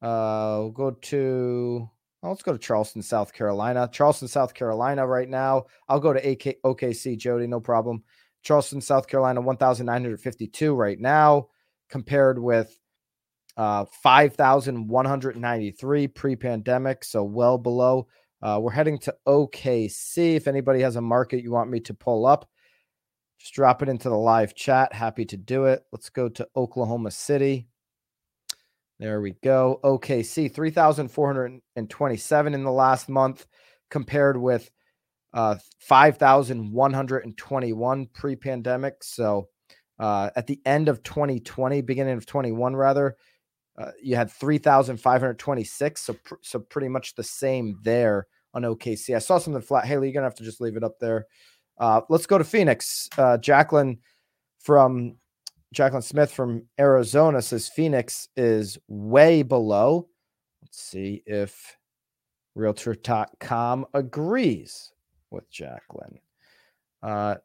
Uh, 0.02 0.60
we'll 0.60 0.72
go 0.72 0.92
to 0.92 1.90
let's 2.30 2.44
go 2.44 2.54
to 2.54 2.60
Charleston, 2.60 3.02
South 3.02 3.34
Carolina. 3.34 3.90
Charleston, 3.92 4.28
South 4.28 4.54
Carolina, 4.54 5.06
right 5.06 5.30
now. 5.30 5.66
I'll 5.88 6.00
go 6.00 6.14
to 6.14 6.32
AK, 6.32 6.62
OKC, 6.64 7.18
Jody, 7.18 7.48
no 7.48 7.60
problem. 7.60 8.04
Charleston, 8.42 8.82
South 8.82 9.08
Carolina, 9.08 9.42
1,952 9.42 10.76
right 10.76 11.00
now, 11.00 11.48
compared 11.90 12.40
with 12.40 12.80
uh, 13.58 13.86
5,193 14.04 16.08
pre 16.08 16.36
pandemic. 16.36 17.04
So 17.04 17.24
well 17.24 17.58
below. 17.58 18.08
Uh, 18.42 18.60
we're 18.62 18.72
heading 18.72 19.00
to 19.00 19.16
OKC. 19.28 20.36
If 20.36 20.48
anybody 20.48 20.82
has 20.82 20.98
a 20.98 21.02
market 21.02 21.44
you 21.44 21.52
want 21.52 21.72
me 21.72 21.80
to 21.82 21.94
pull 21.94 22.26
up, 22.26 22.50
just 23.40 23.54
drop 23.54 23.82
it 23.82 23.90
into 23.90 24.10
the 24.10 24.16
live 24.16 24.56
chat. 24.56 24.94
Happy 24.94 25.26
to 25.26 25.38
do 25.38 25.66
it. 25.66 25.84
Let's 25.92 26.10
go 26.10 26.30
to 26.30 26.48
Oklahoma 26.56 27.12
City. 27.12 27.68
There 29.00 29.20
we 29.20 29.32
go. 29.44 29.82
OKC, 29.84 30.54
3,427 30.54 32.54
in 32.54 32.64
the 32.64 32.72
last 32.72 33.10
month, 33.10 33.46
compared 33.90 34.38
with 34.38 34.72
uh, 35.34 35.56
5,121 35.80 38.06
pre 38.14 38.36
pandemic. 38.38 39.04
So 39.04 39.50
uh, 40.00 40.30
at 40.36 40.48
the 40.48 40.60
end 40.66 40.88
of 40.88 41.04
2020, 41.04 41.82
beginning 41.82 42.18
of 42.18 42.26
21, 42.26 42.74
rather, 42.76 43.18
uh, 43.78 43.92
you 44.02 44.16
had 44.16 44.32
3,526. 44.32 46.02
So, 46.02 46.14
pr- 46.14 46.36
so 46.42 46.60
pretty 46.60 46.88
much 46.88 47.16
the 47.16 47.24
same 47.24 47.78
there 47.84 48.28
on 48.54 48.62
OKC. 48.64 49.14
I 49.16 49.20
saw 49.20 49.38
something 49.38 49.62
flat. 49.62 49.86
Haley, 49.86 50.08
you're 50.08 50.14
going 50.14 50.24
to 50.24 50.30
have 50.30 50.36
to 50.36 50.46
just 50.46 50.62
leave 50.62 50.78
it 50.78 50.86
up 50.86 51.00
there. 51.00 51.28
Uh, 51.78 52.00
let's 52.08 52.26
go 52.26 52.38
to 52.38 52.46
Phoenix. 52.46 53.10
Uh, 53.18 53.38
Jacqueline 53.38 54.00
from 54.60 55.18
Jacqueline 55.76 56.02
Smith 56.02 56.32
from 56.32 56.64
Arizona 56.80 57.42
says 57.42 57.68
Phoenix 57.68 58.30
is 58.38 58.78
way 58.88 59.44
below. 59.44 60.08
Let's 60.62 60.82
see 60.82 61.22
if 61.26 61.78
Realtor.com 62.56 63.86
agrees 63.94 64.94
with 65.32 65.52
Jacqueline. 65.52 66.20
Uh, 67.04 67.36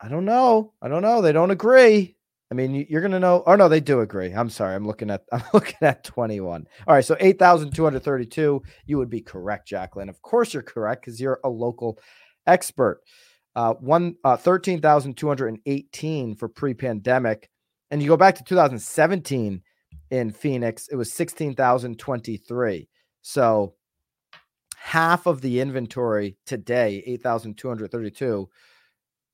I 0.00 0.08
don't 0.08 0.24
know. 0.24 0.72
I 0.82 0.88
don't 0.88 1.02
know. 1.02 1.22
They 1.22 1.30
don't 1.32 1.52
agree. 1.52 2.16
I 2.50 2.54
mean, 2.54 2.86
you're 2.88 3.00
going 3.00 3.12
to 3.12 3.20
know. 3.20 3.44
Oh 3.46 3.54
no, 3.54 3.68
they 3.68 3.80
do 3.80 4.00
agree. 4.00 4.32
I'm 4.32 4.50
sorry. 4.50 4.74
I'm 4.74 4.86
looking 4.86 5.10
at. 5.10 5.22
I'm 5.32 5.44
looking 5.54 5.78
at 5.82 6.02
21. 6.02 6.66
All 6.86 6.94
right. 6.94 7.04
So 7.04 7.16
8,232. 7.20 8.62
You 8.86 8.98
would 8.98 9.10
be 9.10 9.20
correct, 9.20 9.68
Jacqueline. 9.68 10.08
Of 10.08 10.20
course, 10.22 10.52
you're 10.52 10.62
correct 10.64 11.02
because 11.02 11.20
you're 11.20 11.40
a 11.44 11.48
local 11.48 11.98
expert. 12.46 13.02
Uh, 13.54 13.74
one 13.74 14.16
uh, 14.24 14.36
13,218 14.36 16.34
for 16.36 16.48
pre-pandemic. 16.48 17.50
And 17.90 18.02
you 18.02 18.08
go 18.08 18.16
back 18.16 18.34
to 18.36 18.44
2017 18.44 19.62
in 20.10 20.30
Phoenix, 20.30 20.88
it 20.88 20.96
was 20.96 21.12
16,023. 21.12 22.88
So 23.22 23.74
half 24.76 25.26
of 25.26 25.40
the 25.40 25.60
inventory 25.60 26.36
today, 26.46 27.02
8,232, 27.06 28.48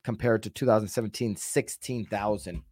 compared 0.04 0.42
to 0.42 0.50
2017, 0.50 1.36
16,000 1.36 2.62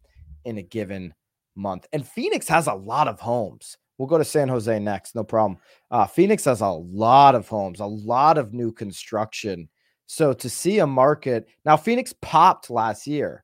in 0.45 0.57
a 0.57 0.61
given 0.61 1.13
month. 1.55 1.87
And 1.93 2.07
Phoenix 2.07 2.47
has 2.47 2.67
a 2.67 2.73
lot 2.73 3.07
of 3.07 3.19
homes. 3.19 3.77
We'll 3.97 4.07
go 4.07 4.17
to 4.17 4.25
San 4.25 4.49
Jose 4.49 4.79
next, 4.79 5.15
no 5.15 5.23
problem. 5.23 5.59
Uh, 5.91 6.05
Phoenix 6.05 6.45
has 6.45 6.61
a 6.61 6.67
lot 6.67 7.35
of 7.35 7.47
homes, 7.47 7.79
a 7.79 7.85
lot 7.85 8.37
of 8.37 8.53
new 8.53 8.71
construction. 8.71 9.69
So 10.07 10.33
to 10.33 10.49
see 10.49 10.79
a 10.79 10.87
market 10.87 11.47
now, 11.65 11.77
Phoenix 11.77 12.13
popped 12.21 12.69
last 12.69 13.07
year. 13.07 13.43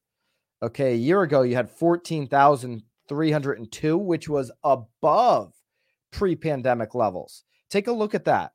Okay, 0.62 0.92
a 0.92 0.98
year 0.98 1.22
ago 1.22 1.44
you 1.44 1.56
had 1.56 1.70
14,302, 1.70 3.98
which 3.98 4.28
was 4.28 4.52
above 4.64 5.54
pre 6.12 6.36
pandemic 6.36 6.94
levels. 6.94 7.46
Take 7.70 7.88
a 7.88 7.94
look 7.94 8.14
at 8.14 8.26
that. 8.26 8.52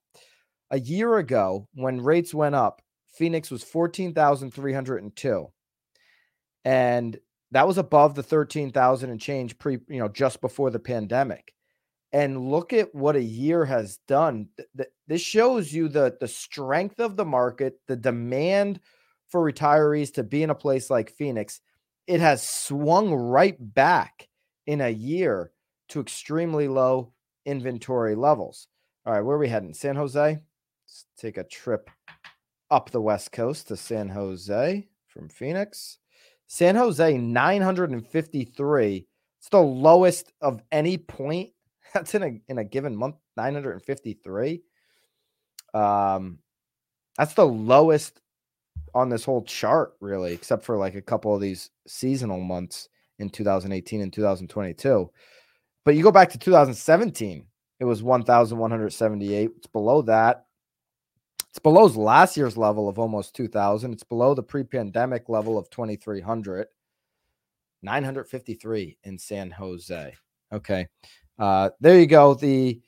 A 0.70 0.78
year 0.78 1.16
ago, 1.16 1.66
when 1.75 2.02
rates 2.02 2.34
went 2.34 2.54
up, 2.54 2.82
Phoenix 3.08 3.50
was 3.50 3.62
14,302. 3.62 5.49
And 6.64 7.18
that 7.52 7.66
was 7.66 7.78
above 7.78 8.14
the 8.14 8.23
13,000 8.23 9.11
and 9.11 9.20
change 9.20 9.58
pre, 9.58 9.78
you 9.88 9.99
know, 9.99 10.08
just 10.08 10.40
before 10.40 10.70
the 10.70 10.78
pandemic. 10.78 11.52
And 12.12 12.49
look 12.50 12.73
at 12.73 12.94
what 12.94 13.16
a 13.16 13.23
year 13.23 13.64
has 13.64 13.99
done. 14.06 14.49
This 15.08 15.23
shows 15.23 15.73
you 15.73 15.88
the 15.88 16.16
the 16.20 16.28
strength 16.28 17.00
of 17.00 17.16
the 17.16 17.25
market, 17.25 17.80
the 17.88 17.96
demand 17.96 18.78
for 19.28 19.40
retirees 19.40 20.12
to 20.14 20.23
be 20.23 20.42
in 20.42 20.50
a 20.50 20.54
place 20.54 20.90
like 20.90 21.11
Phoenix 21.11 21.61
it 22.06 22.20
has 22.20 22.46
swung 22.46 23.14
right 23.14 23.56
back 23.58 24.28
in 24.66 24.80
a 24.80 24.90
year 24.90 25.52
to 25.88 26.00
extremely 26.00 26.68
low 26.68 27.12
inventory 27.46 28.14
levels. 28.14 28.68
All 29.06 29.12
right, 29.12 29.20
where 29.20 29.37
are 29.37 29.40
we 29.40 29.49
heading? 29.49 29.75
San 29.75 29.96
Jose? 29.96 30.20
Let's 30.20 31.06
take 31.18 31.37
a 31.37 31.44
trip 31.44 31.90
up 32.70 32.90
the 32.90 33.00
West 33.00 33.32
Coast 33.32 33.68
to 33.68 33.76
San 33.76 34.08
Jose 34.08 34.87
from 35.08 35.28
Phoenix. 35.28 35.99
San 36.46 36.76
Jose, 36.76 37.16
953. 37.16 39.06
It's 39.38 39.49
the 39.49 39.58
lowest 39.58 40.32
of 40.40 40.62
any 40.73 40.99
point. 40.99 41.50
That's 41.94 42.14
in 42.14 42.23
a 42.23 42.40
in 42.49 42.58
a 42.58 42.64
given 42.64 42.96
month, 42.96 43.16
953. 43.37 44.62
Um, 45.75 46.38
that's 47.16 47.34
the 47.34 47.46
lowest 47.46 48.20
on 48.95 49.09
this 49.09 49.25
whole 49.25 49.43
chart, 49.43 49.95
really, 50.00 50.33
except 50.33 50.64
for 50.64 50.76
like 50.76 50.95
a 50.95 51.02
couple 51.02 51.35
of 51.35 51.40
these 51.40 51.71
seasonal 51.87 52.40
months 52.40 52.88
in 53.19 53.28
2018 53.28 54.00
and 54.00 54.12
2022. 54.12 55.11
But 55.85 55.95
you 55.95 56.02
go 56.02 56.12
back 56.12 56.31
to 56.31 56.38
2017, 56.38 57.47
it 57.81 57.85
was 57.85 58.02
1,178. 58.02 59.50
It's 59.57 59.66
below 59.66 60.02
that. 60.02 60.47
It's 61.50 61.59
below 61.59 61.85
last 61.87 62.37
year's 62.37 62.57
level 62.57 62.88
of 62.88 62.99
almost 62.99 63.35
2,000. 63.37 63.93
It's 63.93 64.02
below 64.02 64.35
the 64.35 64.43
pre 64.43 64.64
pandemic 64.64 65.28
level 65.28 65.59
of 65.59 65.71
2,300. 65.71 66.66
953 67.83 68.97
in 69.04 69.19
San 69.19 69.50
Jose. 69.50 70.14
Okay. 70.52 70.88
Uh, 71.38 71.71
there 71.81 72.00
you 72.00 72.07
go. 72.07 72.35
The 72.35 72.81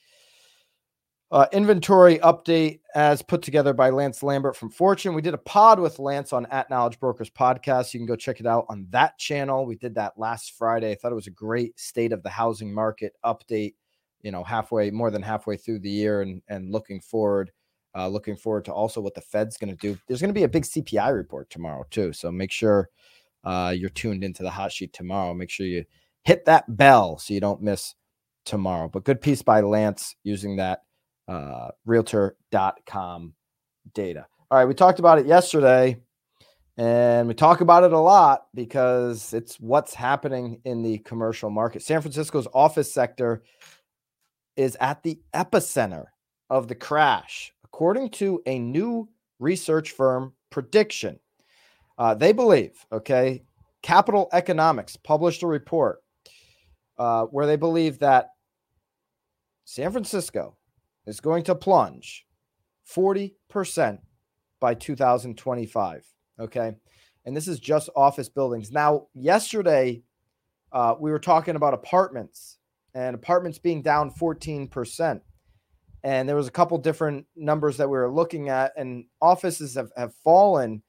uh, 1.32 1.46
inventory 1.52 2.18
update 2.18 2.80
as 2.94 3.20
put 3.20 3.42
together 3.42 3.72
by 3.72 3.90
Lance 3.90 4.22
Lambert 4.22 4.56
from 4.56 4.70
Fortune. 4.70 5.14
We 5.14 5.22
did 5.22 5.34
a 5.34 5.38
pod 5.38 5.80
with 5.80 5.98
Lance 5.98 6.32
on 6.32 6.46
at 6.46 6.70
Knowledge 6.70 7.00
Brokers 7.00 7.30
podcast. 7.30 7.92
You 7.92 8.00
can 8.00 8.06
go 8.06 8.16
check 8.16 8.38
it 8.38 8.46
out 8.46 8.66
on 8.68 8.86
that 8.90 9.18
channel. 9.18 9.66
We 9.66 9.76
did 9.76 9.96
that 9.96 10.18
last 10.18 10.52
Friday. 10.52 10.92
I 10.92 10.94
thought 10.94 11.12
it 11.12 11.16
was 11.16 11.26
a 11.26 11.32
great 11.32 11.78
state 11.78 12.12
of 12.12 12.22
the 12.22 12.30
housing 12.30 12.72
market 12.72 13.14
update. 13.24 13.74
You 14.22 14.30
know, 14.32 14.44
halfway 14.44 14.90
more 14.90 15.10
than 15.10 15.22
halfway 15.22 15.56
through 15.56 15.80
the 15.80 15.90
year, 15.90 16.22
and 16.22 16.42
and 16.48 16.72
looking 16.72 17.00
forward, 17.00 17.52
uh, 17.94 18.08
looking 18.08 18.36
forward 18.36 18.64
to 18.64 18.72
also 18.72 19.00
what 19.00 19.14
the 19.14 19.20
Fed's 19.20 19.56
going 19.56 19.70
to 19.70 19.76
do. 19.76 19.98
There's 20.06 20.20
going 20.20 20.30
to 20.30 20.34
be 20.34 20.44
a 20.44 20.48
big 20.48 20.64
CPI 20.64 21.14
report 21.14 21.50
tomorrow 21.50 21.84
too, 21.90 22.12
so 22.12 22.32
make 22.32 22.50
sure 22.50 22.88
uh, 23.44 23.74
you're 23.76 23.90
tuned 23.90 24.24
into 24.24 24.42
the 24.42 24.50
hot 24.50 24.72
sheet 24.72 24.92
tomorrow. 24.92 25.34
Make 25.34 25.50
sure 25.50 25.66
you 25.66 25.84
hit 26.24 26.44
that 26.46 26.76
bell 26.76 27.18
so 27.18 27.34
you 27.34 27.40
don't 27.40 27.62
miss 27.62 27.94
tomorrow. 28.44 28.88
But 28.88 29.04
good 29.04 29.20
piece 29.20 29.42
by 29.42 29.60
Lance 29.60 30.16
using 30.24 30.56
that 30.56 30.85
uh, 31.28 31.68
realtor.com 31.84 33.34
data. 33.94 34.26
All 34.50 34.58
right, 34.58 34.64
we 34.66 34.74
talked 34.74 34.98
about 34.98 35.18
it 35.18 35.26
yesterday, 35.26 36.00
and 36.76 37.26
we 37.26 37.34
talk 37.34 37.60
about 37.60 37.84
it 37.84 37.92
a 37.92 37.98
lot 37.98 38.46
because 38.54 39.32
it's 39.32 39.58
what's 39.58 39.94
happening 39.94 40.60
in 40.64 40.82
the 40.82 40.98
commercial 40.98 41.50
market. 41.50 41.82
San 41.82 42.00
Francisco's 42.00 42.48
office 42.54 42.92
sector 42.92 43.42
is 44.56 44.76
at 44.80 45.02
the 45.02 45.20
epicenter 45.34 46.06
of 46.48 46.68
the 46.68 46.74
crash, 46.74 47.52
according 47.64 48.10
to 48.10 48.40
a 48.46 48.58
new 48.58 49.08
research 49.38 49.90
firm 49.92 50.32
prediction. 50.50 51.18
Uh, 51.98 52.14
they 52.14 52.32
believe, 52.32 52.72
okay, 52.92 53.42
Capital 53.82 54.28
Economics 54.32 54.96
published 54.96 55.42
a 55.42 55.46
report 55.46 56.02
uh, 56.98 57.24
where 57.26 57.46
they 57.46 57.56
believe 57.56 57.98
that 57.98 58.30
San 59.64 59.90
Francisco 59.90 60.56
is 61.06 61.20
going 61.20 61.44
to 61.44 61.54
plunge 61.54 62.26
40% 62.88 63.98
by 64.60 64.74
2025. 64.74 66.06
Okay. 66.40 66.72
And 67.24 67.36
this 67.36 67.48
is 67.48 67.58
just 67.58 67.88
office 67.96 68.28
buildings. 68.28 68.70
Now, 68.70 69.08
yesterday, 69.14 70.02
uh, 70.72 70.94
we 70.98 71.10
were 71.10 71.18
talking 71.18 71.56
about 71.56 71.74
apartments 71.74 72.58
and 72.94 73.14
apartments 73.14 73.58
being 73.58 73.82
down 73.82 74.10
14%. 74.10 75.20
And 76.04 76.28
there 76.28 76.36
was 76.36 76.46
a 76.46 76.52
couple 76.52 76.78
different 76.78 77.26
numbers 77.34 77.78
that 77.78 77.88
we 77.88 77.98
were 77.98 78.12
looking 78.12 78.48
at, 78.48 78.72
and 78.76 79.06
offices 79.20 79.74
have, 79.74 79.90
have 79.96 80.14
fallen. 80.22 80.82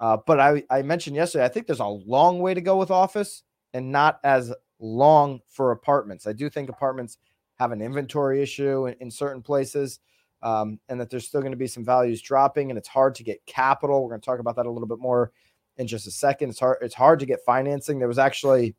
Uh, 0.00 0.16
but 0.26 0.40
I, 0.40 0.64
I 0.68 0.82
mentioned 0.82 1.14
yesterday, 1.14 1.44
I 1.44 1.48
think 1.48 1.66
there's 1.66 1.78
a 1.78 1.86
long 1.86 2.40
way 2.40 2.52
to 2.52 2.60
go 2.60 2.76
with 2.76 2.90
office 2.90 3.44
and 3.72 3.92
not 3.92 4.18
as 4.24 4.52
long 4.80 5.40
for 5.48 5.70
apartments. 5.70 6.26
I 6.26 6.32
do 6.32 6.50
think 6.50 6.68
apartments 6.68 7.18
have 7.56 7.72
an 7.72 7.82
inventory 7.82 8.42
issue 8.42 8.86
in, 8.86 8.94
in 9.00 9.10
certain 9.10 9.42
places 9.42 10.00
um, 10.42 10.78
and 10.88 11.00
that 11.00 11.10
there's 11.10 11.26
still 11.26 11.40
going 11.40 11.52
to 11.52 11.58
be 11.58 11.66
some 11.66 11.84
values 11.84 12.20
dropping 12.22 12.70
and 12.70 12.78
it's 12.78 12.88
hard 12.88 13.14
to 13.16 13.24
get 13.24 13.44
capital. 13.46 14.02
We're 14.02 14.10
going 14.10 14.20
to 14.20 14.26
talk 14.26 14.38
about 14.38 14.56
that 14.56 14.66
a 14.66 14.70
little 14.70 14.88
bit 14.88 14.98
more 14.98 15.32
in 15.76 15.86
just 15.86 16.06
a 16.06 16.10
second. 16.10 16.50
It's 16.50 16.60
hard, 16.60 16.78
it's 16.82 16.94
hard 16.94 17.20
to 17.20 17.26
get 17.26 17.40
financing. 17.44 17.98
There 17.98 18.08
was 18.08 18.18
actually, 18.18 18.74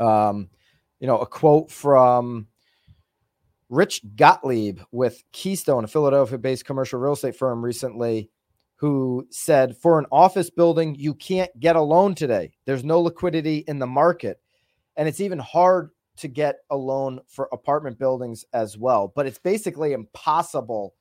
um, 0.00 0.48
you 1.00 1.06
know, 1.06 1.18
a 1.18 1.26
quote 1.26 1.70
from 1.70 2.46
Rich 3.68 4.02
Gottlieb 4.16 4.80
with 4.90 5.22
Keystone, 5.32 5.84
a 5.84 5.88
Philadelphia 5.88 6.38
based 6.38 6.64
commercial 6.64 6.98
real 6.98 7.12
estate 7.12 7.36
firm 7.36 7.64
recently, 7.64 8.30
who 8.76 9.26
said, 9.30 9.76
For 9.76 9.98
an 9.98 10.06
office 10.10 10.50
building, 10.50 10.94
you 10.94 11.14
can't 11.14 11.50
get 11.58 11.76
a 11.76 11.80
loan 11.80 12.14
today. 12.14 12.52
There's 12.64 12.84
no 12.84 13.00
liquidity 13.00 13.64
in 13.66 13.78
the 13.78 13.86
market. 13.86 14.40
And 14.96 15.06
it's 15.06 15.20
even 15.20 15.38
hard 15.38 15.90
to 16.18 16.28
get 16.28 16.56
a 16.70 16.76
loan 16.76 17.20
for 17.26 17.48
apartment 17.52 17.98
buildings 17.98 18.44
as 18.52 18.76
well. 18.76 19.12
But 19.14 19.26
it's 19.26 19.38
basically 19.38 19.92
impossible 19.92 20.94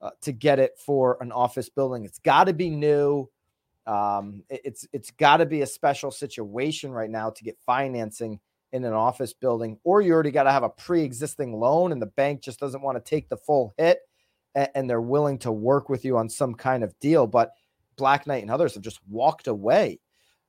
uh, 0.00 0.10
to 0.22 0.32
get 0.32 0.58
it 0.58 0.78
for 0.78 1.18
an 1.20 1.32
office 1.32 1.68
building. 1.68 2.04
It's 2.04 2.18
got 2.18 2.44
to 2.44 2.52
be 2.52 2.70
new. 2.70 3.28
Um, 3.86 4.42
it's 4.50 4.86
it's 4.92 5.10
got 5.12 5.36
to 5.36 5.46
be 5.46 5.62
a 5.62 5.66
special 5.66 6.10
situation 6.10 6.90
right 6.90 7.10
now 7.10 7.30
to 7.30 7.44
get 7.44 7.58
financing 7.64 8.40
in 8.72 8.84
an 8.84 8.92
office 8.92 9.32
building, 9.32 9.78
or 9.84 10.00
you 10.00 10.12
already 10.12 10.32
got 10.32 10.42
to 10.42 10.52
have 10.52 10.64
a 10.64 10.68
pre-existing 10.68 11.52
loan, 11.52 11.92
and 11.92 12.02
the 12.02 12.06
bank 12.06 12.42
just 12.42 12.58
doesn't 12.58 12.82
want 12.82 12.96
to 12.96 13.10
take 13.10 13.28
the 13.28 13.36
full 13.36 13.72
hit, 13.78 14.00
and, 14.54 14.68
and 14.74 14.90
they're 14.90 15.00
willing 15.00 15.38
to 15.38 15.52
work 15.52 15.88
with 15.88 16.04
you 16.04 16.18
on 16.18 16.28
some 16.28 16.52
kind 16.52 16.82
of 16.82 16.98
deal. 16.98 17.26
But 17.26 17.52
Black 17.96 18.26
Knight 18.26 18.42
and 18.42 18.50
others 18.50 18.74
have 18.74 18.82
just 18.82 19.00
walked 19.08 19.46
away 19.46 20.00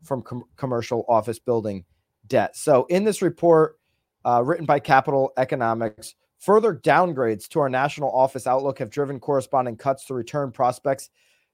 from 0.03 0.23
com- 0.23 0.43
commercial 0.55 1.05
office 1.07 1.39
building 1.39 1.85
debt. 2.25 2.55
So 2.55 2.85
in 2.89 3.03
this 3.03 3.21
report, 3.21 3.79
uh, 4.27 4.41
written 4.43 4.65
by 4.65 4.77
Capital 4.77 5.31
Economics. 5.37 6.13
Further 6.39 6.75
downgrades 6.75 7.47
to 7.47 7.59
our 7.61 7.69
national 7.69 8.11
office 8.11 8.45
outlook 8.45 8.77
have 8.79 8.89
driven 8.89 9.19
corresponding 9.19 9.77
cuts 9.77 10.05
to 10.05 10.13
return 10.13 10.51
prospects 10.51 11.09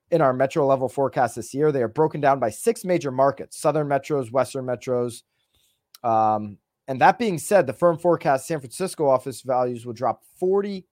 in 0.10 0.22
our 0.22 0.34
metro 0.34 0.66
level 0.66 0.90
forecast 0.90 1.36
this 1.36 1.54
year. 1.54 1.72
They 1.72 1.84
are 1.84 1.88
broken 1.88 2.20
down 2.20 2.40
by 2.40 2.50
six 2.50 2.84
major 2.84 3.12
markets 3.12 3.60
southern 3.60 3.88
metros, 3.88 4.32
western 4.32 4.66
metros. 4.66 5.22
Um, 6.04 6.58
and 6.88 7.00
that 7.00 7.20
being 7.20 7.38
said, 7.38 7.68
the 7.68 7.74
firm 7.74 7.98
forecasts 7.98 8.48
San 8.48 8.60
Francisco 8.60 9.08
office 9.08 9.42
values 9.42 9.86
will 9.86 9.94
drop 9.94 10.24
40% 10.42 10.84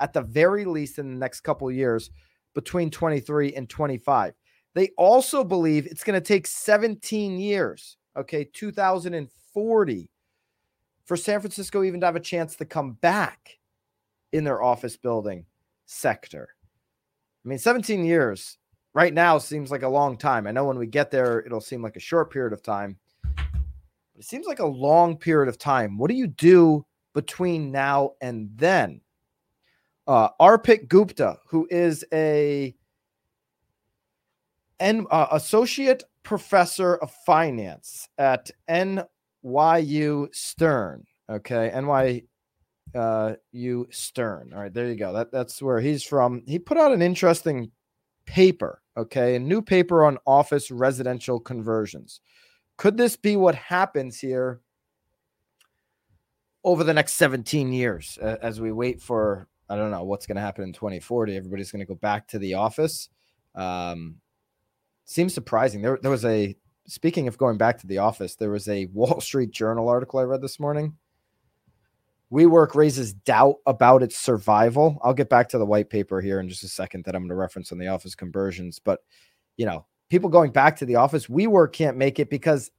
at 0.00 0.12
the 0.12 0.22
very 0.22 0.64
least 0.64 0.98
in 0.98 1.08
the 1.10 1.18
next 1.18 1.40
couple 1.40 1.70
years 1.70 2.10
between 2.54 2.90
23 2.90 3.54
and 3.54 3.70
25. 3.70 4.34
They 4.74 4.90
also 4.98 5.44
believe 5.44 5.86
it's 5.86 6.04
going 6.04 6.20
to 6.20 6.26
take 6.26 6.46
17 6.46 7.38
years, 7.38 7.96
okay, 8.16 8.44
2040 8.52 10.10
for 11.08 11.16
San 11.16 11.40
Francisco 11.40 11.82
even 11.82 12.00
to 12.00 12.06
have 12.06 12.16
a 12.16 12.20
chance 12.20 12.54
to 12.54 12.66
come 12.66 12.92
back 12.92 13.58
in 14.32 14.44
their 14.44 14.62
office 14.62 14.98
building 14.98 15.46
sector. 15.86 16.50
I 17.44 17.48
mean, 17.48 17.58
17 17.58 18.04
years 18.04 18.58
right 18.92 19.14
now 19.14 19.38
seems 19.38 19.70
like 19.70 19.82
a 19.82 19.88
long 19.88 20.18
time. 20.18 20.46
I 20.46 20.50
know 20.50 20.66
when 20.66 20.76
we 20.76 20.86
get 20.86 21.10
there, 21.10 21.40
it'll 21.40 21.62
seem 21.62 21.80
like 21.80 21.96
a 21.96 22.00
short 22.00 22.30
period 22.30 22.52
of 22.52 22.62
time, 22.62 22.98
but 23.24 24.18
it 24.18 24.24
seems 24.24 24.46
like 24.46 24.58
a 24.58 24.66
long 24.66 25.16
period 25.16 25.48
of 25.48 25.58
time. 25.58 25.96
What 25.96 26.10
do 26.10 26.14
you 26.14 26.26
do 26.26 26.84
between 27.14 27.72
now 27.72 28.10
and 28.20 28.50
then? 28.54 29.00
Uh, 30.06 30.28
Arpit 30.38 30.88
Gupta, 30.88 31.38
who 31.46 31.66
is 31.70 32.04
a 32.12 32.74
an 34.78 35.06
uh, 35.10 35.28
associate 35.32 36.04
professor 36.22 36.96
of 36.96 37.10
finance 37.24 38.10
at 38.18 38.50
N 38.68 39.04
NYU 39.48 40.34
Stern. 40.34 41.04
Okay, 41.30 41.70
NYU 41.74 42.22
uh, 42.94 43.34
Stern. 43.90 44.52
All 44.54 44.60
right, 44.60 44.72
there 44.72 44.86
you 44.86 44.96
go. 44.96 45.12
That 45.12 45.32
that's 45.32 45.62
where 45.62 45.80
he's 45.80 46.02
from. 46.02 46.42
He 46.46 46.58
put 46.58 46.78
out 46.78 46.92
an 46.92 47.02
interesting 47.02 47.70
paper. 48.26 48.82
Okay, 48.96 49.36
a 49.36 49.40
new 49.40 49.62
paper 49.62 50.04
on 50.04 50.18
office 50.26 50.70
residential 50.70 51.40
conversions. 51.40 52.20
Could 52.76 52.96
this 52.96 53.16
be 53.16 53.36
what 53.36 53.54
happens 53.54 54.20
here 54.20 54.60
over 56.64 56.84
the 56.84 56.94
next 56.94 57.14
17 57.14 57.72
years 57.72 58.18
as 58.18 58.60
we 58.60 58.72
wait 58.72 59.00
for 59.00 59.48
I 59.68 59.76
don't 59.76 59.90
know 59.90 60.04
what's 60.04 60.26
going 60.26 60.36
to 60.36 60.42
happen 60.42 60.64
in 60.64 60.72
2040. 60.72 61.36
Everybody's 61.36 61.70
going 61.70 61.80
to 61.80 61.86
go 61.86 61.94
back 61.94 62.26
to 62.28 62.38
the 62.38 62.54
office. 62.54 63.08
Um, 63.54 64.16
seems 65.04 65.34
surprising. 65.34 65.82
There, 65.82 65.98
there 66.00 66.10
was 66.10 66.24
a 66.24 66.56
speaking 66.88 67.28
of 67.28 67.38
going 67.38 67.58
back 67.58 67.78
to 67.78 67.86
the 67.86 67.98
office, 67.98 68.34
there 68.34 68.50
was 68.50 68.68
a 68.68 68.86
Wall 68.92 69.20
Street 69.20 69.50
Journal 69.52 69.88
article 69.88 70.18
I 70.18 70.24
read 70.24 70.42
this 70.42 70.58
morning. 70.58 70.96
WeWork 72.32 72.74
raises 72.74 73.14
doubt 73.14 73.56
about 73.66 74.02
its 74.02 74.16
survival. 74.16 74.98
I'll 75.02 75.14
get 75.14 75.30
back 75.30 75.48
to 75.50 75.58
the 75.58 75.64
white 75.64 75.88
paper 75.88 76.20
here 76.20 76.40
in 76.40 76.48
just 76.48 76.64
a 76.64 76.68
second 76.68 77.04
that 77.04 77.14
I'm 77.14 77.22
going 77.22 77.30
to 77.30 77.34
reference 77.34 77.72
on 77.72 77.78
the 77.78 77.88
office 77.88 78.14
conversions. 78.14 78.78
But, 78.78 79.00
you 79.56 79.64
know, 79.64 79.86
people 80.10 80.28
going 80.28 80.50
back 80.50 80.76
to 80.76 80.84
the 80.84 80.96
office, 80.96 81.26
WeWork 81.28 81.72
can't 81.72 81.96
make 81.96 82.18
it 82.18 82.28
because 82.28 82.70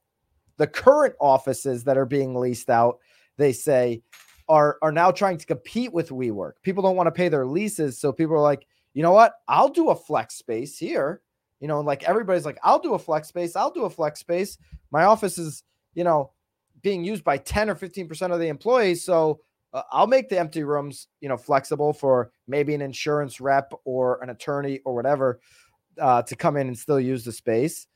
the 0.58 0.68
current 0.68 1.16
offices 1.20 1.84
that 1.86 1.98
are 1.98 2.06
being 2.06 2.36
leased 2.36 2.70
out, 2.70 3.00
they 3.38 3.52
say, 3.52 4.04
are, 4.48 4.78
are 4.84 4.92
now 4.92 5.10
trying 5.10 5.38
to 5.38 5.46
compete 5.48 5.94
with 5.94 6.10
WeWork. 6.10 6.54
People 6.62 6.84
don't 6.84 6.96
want 6.96 7.08
to 7.08 7.12
pay 7.12 7.30
their 7.30 7.46
leases. 7.48 8.00
So 8.00 8.12
people 8.12 8.36
are 8.36 8.42
like, 8.42 8.68
you 8.94 9.02
know 9.02 9.14
what? 9.14 9.34
I'll 9.48 9.70
do 9.70 9.90
a 9.90 9.96
flex 9.96 10.36
space 10.36 10.78
here 10.78 11.22
you 11.60 11.68
know, 11.68 11.82
like 11.82 12.04
everybody's 12.04 12.46
like, 12.46 12.60
I'll 12.64 12.80
do 12.80 12.94
a 12.94 13.00
flex 13.00 13.28
space. 13.28 13.56
I'll 13.56 13.72
do 13.72 13.86
a 13.86 13.90
flex 13.90 14.20
space. 14.20 14.58
My 14.92 15.04
office 15.04 15.38
is, 15.38 15.64
you 15.94 16.04
know, 16.04 16.32
being 16.82 17.04
used 17.04 17.24
by 17.24 17.38
10 17.38 17.70
or 17.70 17.76
15% 17.76 18.34
of 18.34 18.40
the 18.40 18.48
employees. 18.48 19.04
So 19.04 19.42
uh, 19.74 19.84
I'll 19.92 20.08
make 20.08 20.30
the 20.30 20.40
empty 20.40 20.64
rooms, 20.64 21.08
you 21.22 21.30
know, 21.30 21.38
flexible 21.38 21.94
for 21.94 22.32
maybe 22.48 22.74
an 22.74 22.82
insurance 22.82 23.42
rep 23.42 23.74
or 23.84 24.22
an 24.24 24.30
attorney 24.30 24.80
or 24.86 24.96
whatever 24.96 25.42
uh, 26.00 26.22
to 26.24 26.36
come 26.36 26.58
in 26.58 26.68
and 26.68 26.78
still 26.78 27.00
use 27.00 27.26
the 27.26 27.32
space. 27.32 27.88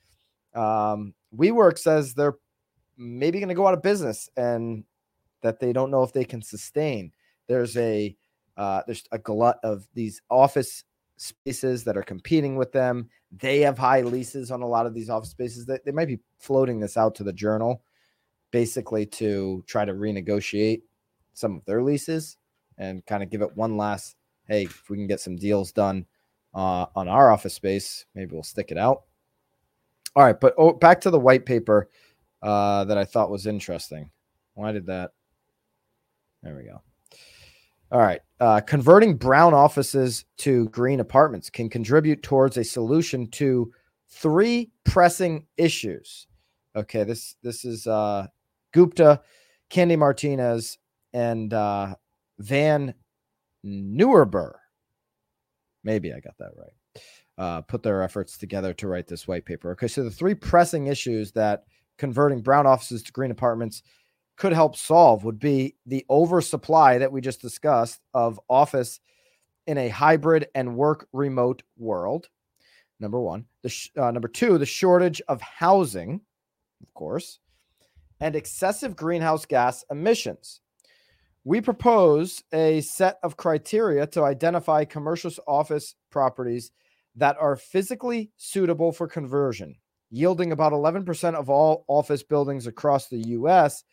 Um, 0.54 1.14
WeWork 1.36 1.80
says 1.80 2.14
they're 2.14 2.36
maybe 2.98 3.40
going 3.40 3.50
to 3.50 3.56
go 3.56 3.68
out 3.68 3.74
of 3.74 3.82
business 3.82 4.30
and 4.38 4.84
that 5.42 5.60
they 5.60 5.74
don't 5.74 5.92
know 5.92 6.04
if 6.04 6.14
they 6.14 6.26
can 6.26 6.42
sustain. 6.42 7.12
There's 7.48 7.76
a 7.78 8.16
uh, 8.56 8.84
there's 8.86 9.04
a 9.12 9.18
glut 9.18 9.60
of 9.64 9.88
these 9.96 10.22
office 10.30 10.84
spaces 11.18 11.84
that 11.84 11.98
are 11.98 12.04
competing 12.04 12.56
with 12.56 12.72
them. 12.72 13.10
They 13.32 13.60
have 13.62 13.78
high 13.78 14.02
leases 14.02 14.52
on 14.52 14.62
a 14.62 14.68
lot 14.68 14.86
of 14.86 14.94
these 14.94 15.10
office 15.10 15.30
spaces. 15.30 15.66
They, 15.66 15.92
might 15.92 16.08
be 16.08 16.20
floating 16.38 16.80
this 16.80 16.98
out 16.98 17.16
to 17.16 17.24
the 17.24 17.34
journal 17.34 17.82
basically 18.52 19.06
to 19.08 19.64
try 19.66 19.84
to 19.84 19.94
renegotiate 19.94 20.84
some 21.34 21.56
of 21.56 21.66
their 21.66 21.82
leases 21.82 22.38
and 22.78 23.06
kind 23.06 23.24
of 23.24 23.30
give 23.30 23.42
it 23.42 23.56
one 23.56 23.78
last 23.78 24.16
hey, 24.48 24.64
if 24.64 24.90
we 24.90 24.98
can 24.98 25.08
get 25.08 25.20
some 25.20 25.36
deals 25.36 25.72
done 25.72 26.06
uh, 26.54 26.86
on 26.96 27.08
our 27.08 27.32
office 27.32 27.54
space, 27.54 28.06
maybe 28.14 28.34
we'll 28.34 28.44
stick 28.44 28.72
it 28.72 28.78
out. 28.78 29.04
All 30.16 30.24
right, 30.24 30.40
but 30.40 30.54
oh, 30.58 30.74
back 30.74 31.02
to 31.02 31.10
the 31.10 31.20
white 31.20 31.46
paper 31.46 31.90
uh, 32.42 32.84
that 32.86 32.98
I 32.98 33.06
thought 33.06 33.32
was 33.32 33.48
interesting. 33.48 34.12
Why 34.54 34.72
did 34.72 34.86
that? 34.88 35.12
There 36.44 36.56
we 36.56 36.64
go. 36.64 36.82
All 37.94 38.00
right. 38.00 38.22
Uh, 38.40 38.60
converting 38.60 39.16
brown 39.16 39.54
offices 39.54 40.26
to 40.40 40.68
green 40.70 41.00
apartments 41.00 41.52
can 41.52 41.70
contribute 41.70 42.24
towards 42.24 42.58
a 42.58 42.64
solution 42.64 43.28
to 43.28 43.72
three 44.10 44.72
pressing 44.84 45.46
issues. 45.58 46.26
Okay, 46.76 47.04
this 47.04 47.36
this 47.44 47.64
is 47.64 47.86
uh, 47.86 48.26
Gupta, 48.74 49.22
Candy 49.70 49.96
Martinez, 49.96 50.80
and 51.14 51.54
uh, 51.54 51.94
Van 52.40 52.96
Nieuwerburgh. 53.64 54.56
Maybe 55.84 56.12
I 56.14 56.20
got 56.20 56.38
that 56.40 56.52
right. 56.58 57.04
Uh, 57.38 57.62
put 57.62 57.84
their 57.84 58.02
efforts 58.02 58.40
together 58.40 58.74
to 58.74 58.88
write 58.88 59.08
this 59.08 59.28
white 59.28 59.46
paper. 59.46 59.72
Okay, 59.74 59.88
so 59.88 60.04
the 60.04 60.10
three 60.10 60.34
pressing 60.34 60.88
issues 60.88 61.32
that 61.34 61.66
converting 62.00 62.42
brown 62.42 62.66
offices 62.66 63.04
to 63.04 63.12
green 63.12 63.30
apartments 63.30 63.84
could 64.36 64.54
help 64.54 64.76
solve 64.76 65.24
would 65.24 65.40
be 65.40 65.76
the 65.86 66.06
oversupply 66.10 66.98
that 66.98 67.12
we 67.12 67.22
just 67.22 67.42
discussed 67.42 68.00
of 68.14 68.40
office 68.50 69.00
in 69.68 69.78
a 69.78 69.90
hybrid 69.90 70.48
and 70.56 70.76
work 70.76 71.08
remote 71.14 71.64
world. 71.78 72.30
Number 73.00 73.20
one. 73.20 73.46
The 73.62 73.70
sh- 73.70 73.92
uh, 73.98 74.12
number 74.12 74.28
two, 74.28 74.58
the 74.58 74.66
shortage 74.66 75.22
of 75.28 75.42
housing, 75.42 76.22
of 76.82 76.94
course, 76.94 77.40
and 78.20 78.36
excessive 78.36 78.96
greenhouse 78.96 79.46
gas 79.46 79.86
emissions. 79.90 80.62
We 81.46 81.62
propose 81.62 82.44
a 82.54 82.82
set 82.82 83.20
of 83.22 83.38
criteria 83.38 84.08
to 84.08 84.24
identify 84.24 84.86
commercial 84.86 85.32
office 85.48 85.96
properties 86.10 86.72
that 87.16 87.36
are 87.40 87.56
physically 87.56 88.32
suitable 88.38 88.92
for 88.92 89.08
conversion, 89.08 89.76
yielding 90.10 90.52
about 90.52 90.72
11% 90.72 91.36
of 91.36 91.50
all 91.50 91.84
office 91.88 92.24
buildings 92.24 92.66
across 92.66 93.08
the 93.08 93.20
U.S 93.20 93.84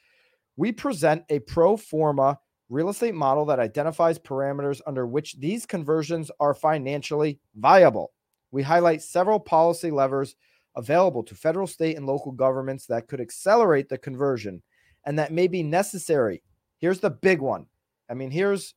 we 0.57 0.73
present 0.73 1.23
a 1.29 1.39
pro 1.41 1.77
forma 1.77 2.39
real 2.69 2.89
estate 2.89 3.15
model 3.15 3.45
that 3.47 3.59
identifies 3.59 4.19
parameters 4.19 4.81
under 4.87 5.07
which 5.07 5.39
these 5.39 5.67
conversions 5.67 6.31
are 6.39 6.55
financially 6.55 7.41
viable. 7.57 8.13
We 8.53 8.63
highlight 8.63 9.03
several 9.03 9.41
policy 9.41 9.91
levers 9.91 10.37
available 10.77 11.25
to 11.25 11.35
federal, 11.35 11.67
state, 11.67 11.97
and 11.97 12.07
local 12.07 12.33
governments 12.33 12.87
that 12.87 13.09
could 13.09 13.21
accelerate 13.21 13.89
the 13.89 13.99
conversion 13.99 14.63
and 15.05 15.19
that 15.19 15.33
may 15.33 15.49
be 15.49 15.63
necessary. 15.63 16.43
Here's 16.79 17.01
the 17.01 17.11
big 17.11 17.41
one. 17.41 17.67
I 18.09 18.15
mean, 18.15 18.31
here's 18.31 18.75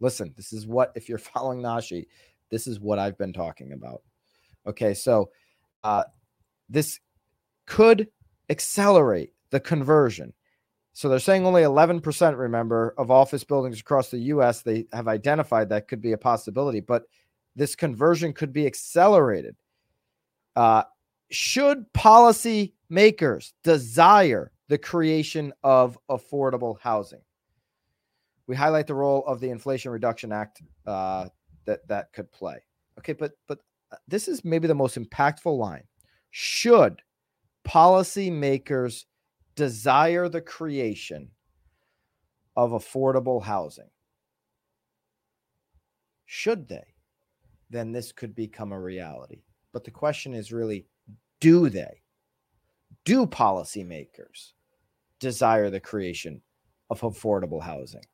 listen, 0.00 0.32
this 0.36 0.52
is 0.52 0.66
what, 0.66 0.92
if 0.94 1.08
you're 1.08 1.18
following 1.34 1.60
Nashi, 1.60 2.08
this 2.50 2.66
is 2.66 2.80
what 2.80 2.98
I've 2.98 3.18
been 3.18 3.32
talking 3.32 3.72
about. 3.72 4.02
Okay, 4.66 4.94
so 4.94 5.30
uh, 5.84 6.04
this 6.68 7.00
could 7.66 8.08
accelerate 8.50 9.32
the 9.50 9.60
conversion. 9.60 10.32
So 10.96 11.10
they're 11.10 11.18
saying 11.18 11.44
only 11.44 11.60
11%, 11.60 12.38
remember, 12.38 12.94
of 12.96 13.10
office 13.10 13.44
buildings 13.44 13.80
across 13.80 14.08
the 14.08 14.18
US 14.32 14.62
they 14.62 14.86
have 14.94 15.08
identified 15.08 15.68
that 15.68 15.88
could 15.88 16.00
be 16.00 16.12
a 16.12 16.18
possibility, 16.18 16.80
but 16.80 17.02
this 17.54 17.76
conversion 17.76 18.32
could 18.32 18.50
be 18.50 18.66
accelerated. 18.66 19.56
Uh, 20.56 20.84
should 21.30 21.92
policy 21.92 22.72
makers 22.88 23.52
desire 23.62 24.52
the 24.68 24.78
creation 24.78 25.52
of 25.62 25.98
affordable 26.08 26.80
housing? 26.80 27.20
We 28.46 28.56
highlight 28.56 28.86
the 28.86 28.94
role 28.94 29.22
of 29.26 29.38
the 29.38 29.50
Inflation 29.50 29.92
Reduction 29.92 30.32
Act 30.32 30.62
uh, 30.86 31.28
that 31.66 31.86
that 31.88 32.10
could 32.14 32.32
play. 32.32 32.64
Okay, 33.00 33.12
but 33.12 33.32
but 33.46 33.58
uh, 33.92 33.96
this 34.08 34.28
is 34.28 34.46
maybe 34.46 34.66
the 34.66 34.74
most 34.74 34.96
impactful 34.96 35.58
line. 35.58 35.84
Should 36.30 37.02
policymakers 37.68 39.04
desire 39.56 40.28
the 40.28 40.40
creation 40.40 41.30
of 42.56 42.70
affordable 42.70 43.42
housing? 43.42 43.90
Should 46.26 46.68
they? 46.68 46.84
Then 47.70 47.92
this 47.92 48.12
could 48.12 48.34
become 48.34 48.72
a 48.72 48.80
reality. 48.80 49.42
But 49.72 49.84
the 49.84 49.90
question 49.90 50.34
is 50.34 50.52
really 50.52 50.86
do 51.40 51.68
they? 51.68 52.02
Do 53.04 53.26
policymakers 53.26 54.52
desire 55.20 55.70
the 55.70 55.80
creation 55.80 56.40
of 56.90 57.00
affordable 57.00 57.62
housing? 57.62 58.04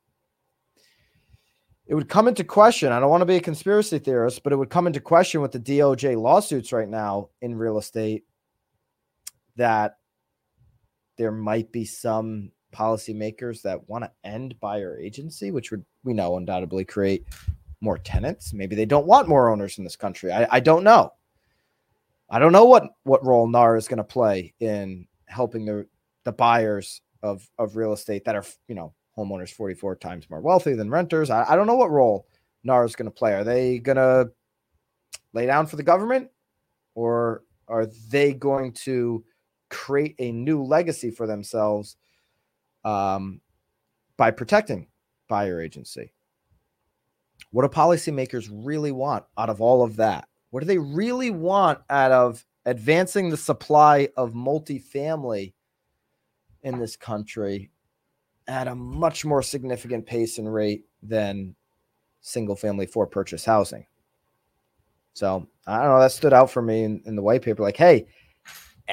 It 1.85 1.95
would 1.95 2.09
come 2.09 2.27
into 2.27 2.43
question. 2.43 2.91
I 2.91 2.99
don't 2.99 3.09
want 3.09 3.21
to 3.21 3.25
be 3.25 3.35
a 3.35 3.41
conspiracy 3.41 3.99
theorist, 3.99 4.43
but 4.43 4.53
it 4.53 4.55
would 4.55 4.69
come 4.69 4.87
into 4.87 5.01
question 5.01 5.41
with 5.41 5.51
the 5.51 5.59
DOJ 5.59 6.19
lawsuits 6.19 6.71
right 6.71 6.87
now 6.87 7.29
in 7.41 7.55
real 7.55 7.77
estate 7.77 8.23
that 9.57 9.97
there 11.17 11.31
might 11.31 11.71
be 11.71 11.85
some 11.85 12.51
policymakers 12.73 13.61
that 13.61 13.87
want 13.87 14.03
to 14.03 14.11
end 14.23 14.59
buyer 14.59 14.97
agency, 14.99 15.51
which 15.51 15.71
would 15.71 15.85
we 16.03 16.13
know 16.13 16.37
undoubtedly 16.37 16.85
create 16.85 17.25
more 17.81 17.97
tenants. 17.97 18.53
Maybe 18.53 18.75
they 18.75 18.85
don't 18.85 19.05
want 19.05 19.27
more 19.27 19.49
owners 19.49 19.77
in 19.77 19.83
this 19.83 19.95
country. 19.95 20.31
I, 20.31 20.47
I 20.49 20.59
don't 20.59 20.83
know. 20.83 21.13
I 22.29 22.39
don't 22.39 22.51
know 22.51 22.65
what 22.65 22.85
what 23.03 23.25
role 23.25 23.47
NAR 23.47 23.75
is 23.75 23.87
going 23.87 23.97
to 23.97 24.03
play 24.03 24.53
in 24.59 25.07
helping 25.27 25.65
the 25.65 25.87
the 26.23 26.31
buyers 26.31 27.01
of 27.21 27.47
of 27.59 27.75
real 27.75 27.93
estate 27.93 28.25
that 28.25 28.35
are 28.35 28.45
you 28.67 28.75
know 28.75 28.93
homeowners 29.17 29.51
44 29.51 29.97
times 29.97 30.29
more 30.29 30.41
wealthy 30.41 30.73
than 30.73 30.89
renters. 30.89 31.29
I, 31.29 31.43
I 31.47 31.55
don't 31.55 31.67
know 31.67 31.75
what 31.75 31.91
role 31.91 32.27
NAR 32.63 32.85
is 32.85 32.95
going 32.95 33.05
to 33.05 33.11
play. 33.11 33.33
Are 33.33 33.43
they 33.43 33.77
going 33.77 33.97
to 33.97 34.31
lay 35.33 35.45
down 35.45 35.67
for 35.67 35.75
the 35.75 35.83
government 35.83 36.29
or 36.95 37.43
are 37.67 37.85
they 37.85 38.33
going 38.33 38.71
to 38.71 39.23
create 39.73 40.15
a 40.19 40.31
new 40.31 40.63
legacy 40.63 41.09
for 41.09 41.27
themselves 41.27 41.97
um, 42.85 43.41
by 44.17 44.31
protecting 44.31 44.87
buyer 45.27 45.61
agency. 45.61 46.13
What 47.51 47.63
do 47.63 47.67
policymakers 47.67 48.49
really 48.51 48.91
want 48.91 49.25
out 49.37 49.49
of 49.49 49.61
all 49.61 49.83
of 49.83 49.97
that? 49.97 50.27
What 50.51 50.61
do 50.61 50.65
they 50.65 50.77
really 50.77 51.31
want 51.31 51.79
out 51.89 52.11
of 52.11 52.45
advancing 52.65 53.29
the 53.29 53.37
supply 53.37 54.09
of 54.15 54.33
multifamily 54.33 55.53
in 56.61 56.79
this 56.79 56.95
country 56.95 57.71
at 58.47 58.67
a 58.67 58.75
much 58.75 59.25
more 59.25 59.41
significant 59.41 60.05
pace 60.05 60.37
and 60.37 60.53
rate 60.53 60.85
than 61.01 61.55
single 62.21 62.55
family 62.55 62.85
for 62.85 63.07
purchase 63.07 63.45
housing? 63.45 63.85
So 65.13 65.47
I 65.67 65.79
don't 65.79 65.89
know. 65.89 65.99
That 65.99 66.11
stood 66.11 66.33
out 66.33 66.49
for 66.51 66.61
me 66.61 66.83
in, 66.83 67.01
in 67.05 67.15
the 67.15 67.21
white 67.21 67.41
paper. 67.41 67.63
Like, 67.63 67.77
hey, 67.77 68.07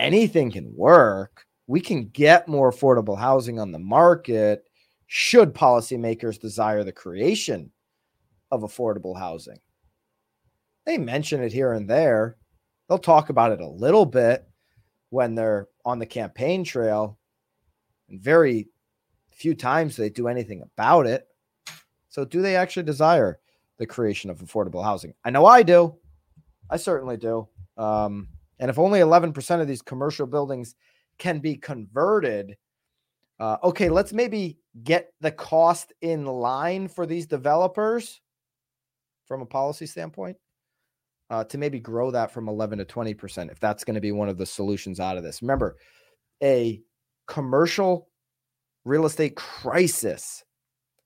anything 0.00 0.50
can 0.50 0.72
work. 0.74 1.44
We 1.66 1.80
can 1.80 2.08
get 2.08 2.48
more 2.48 2.72
affordable 2.72 3.18
housing 3.18 3.60
on 3.60 3.70
the 3.70 3.78
market 3.78 4.64
should 5.06 5.54
policymakers 5.54 6.40
desire 6.40 6.82
the 6.82 6.92
creation 6.92 7.70
of 8.50 8.62
affordable 8.62 9.16
housing. 9.16 9.58
They 10.86 10.98
mention 10.98 11.42
it 11.42 11.52
here 11.52 11.72
and 11.72 11.88
there. 11.88 12.36
They'll 12.88 12.98
talk 12.98 13.28
about 13.28 13.52
it 13.52 13.60
a 13.60 13.68
little 13.68 14.06
bit 14.06 14.48
when 15.10 15.34
they're 15.34 15.68
on 15.84 15.98
the 15.98 16.06
campaign 16.06 16.64
trail. 16.64 17.18
And 18.08 18.20
very 18.20 18.68
few 19.30 19.54
times 19.54 19.96
they 19.96 20.10
do 20.10 20.28
anything 20.28 20.62
about 20.62 21.06
it. 21.06 21.26
So, 22.08 22.24
do 22.24 22.42
they 22.42 22.56
actually 22.56 22.82
desire 22.84 23.38
the 23.78 23.86
creation 23.86 24.30
of 24.30 24.38
affordable 24.38 24.82
housing? 24.82 25.14
I 25.24 25.30
know 25.30 25.46
I 25.46 25.62
do. 25.62 25.96
I 26.68 26.76
certainly 26.76 27.16
do. 27.16 27.48
Um, 27.76 28.28
and 28.60 28.70
if 28.70 28.78
only 28.78 29.00
11% 29.00 29.60
of 29.60 29.66
these 29.66 29.82
commercial 29.82 30.26
buildings 30.26 30.76
can 31.18 31.40
be 31.40 31.56
converted, 31.56 32.56
uh, 33.40 33.56
okay, 33.64 33.88
let's 33.88 34.12
maybe 34.12 34.58
get 34.84 35.12
the 35.22 35.32
cost 35.32 35.94
in 36.02 36.26
line 36.26 36.86
for 36.86 37.06
these 37.06 37.26
developers 37.26 38.20
from 39.26 39.40
a 39.40 39.46
policy 39.46 39.86
standpoint 39.86 40.36
uh, 41.30 41.42
to 41.44 41.56
maybe 41.56 41.80
grow 41.80 42.10
that 42.10 42.30
from 42.30 42.48
11 42.48 42.78
to 42.78 42.84
20% 42.84 43.50
if 43.50 43.58
that's 43.58 43.82
going 43.82 43.94
to 43.94 44.00
be 44.00 44.12
one 44.12 44.28
of 44.28 44.36
the 44.36 44.44
solutions 44.44 45.00
out 45.00 45.16
of 45.16 45.22
this. 45.22 45.40
Remember, 45.40 45.76
a 46.42 46.82
commercial 47.26 48.08
real 48.84 49.06
estate 49.06 49.36
crisis 49.36 50.44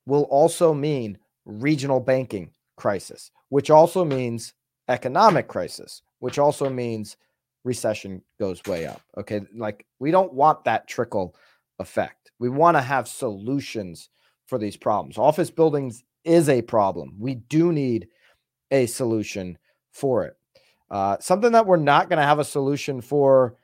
will 0.06 0.24
also 0.24 0.74
mean 0.74 1.18
regional 1.44 2.00
banking 2.00 2.50
crisis, 2.76 3.30
which 3.50 3.70
also 3.70 4.04
means 4.04 4.54
economic 4.88 5.46
crisis, 5.46 6.02
which 6.18 6.38
also 6.38 6.68
means 6.68 7.16
recession 7.64 8.22
goes 8.38 8.62
way 8.66 8.87
up. 8.87 9.00
Okay. 9.16 9.40
Like 9.55 9.87
we 9.98 10.11
don't 10.11 10.33
want 10.33 10.64
that 10.64 10.87
trickle 10.87 11.35
effect. 11.79 12.31
We 12.38 12.48
want 12.48 12.77
to 12.77 12.83
have 12.83 13.09
solutions 13.09 14.11
for 14.46 14.59
these 14.59 14.77
problems. 14.77 15.18
Office 15.18 15.50
buildings 15.50 16.05
is 16.24 16.48
a 16.48 16.62
problem. 16.62 17.16
We 17.18 17.35
do 17.35 17.72
need 17.72 18.09
a 18.70 18.87
solution 18.87 19.59
for 19.90 20.24
it. 20.24 20.37
Uh, 20.90 21.16
something 21.20 21.53
that 21.53 21.66
we're 21.66 21.77
not 21.77 22.09
going 22.09 22.18
to 22.18 22.27
have 22.27 22.38
a 22.38 22.44
solution 22.44 23.00
for 23.00 23.57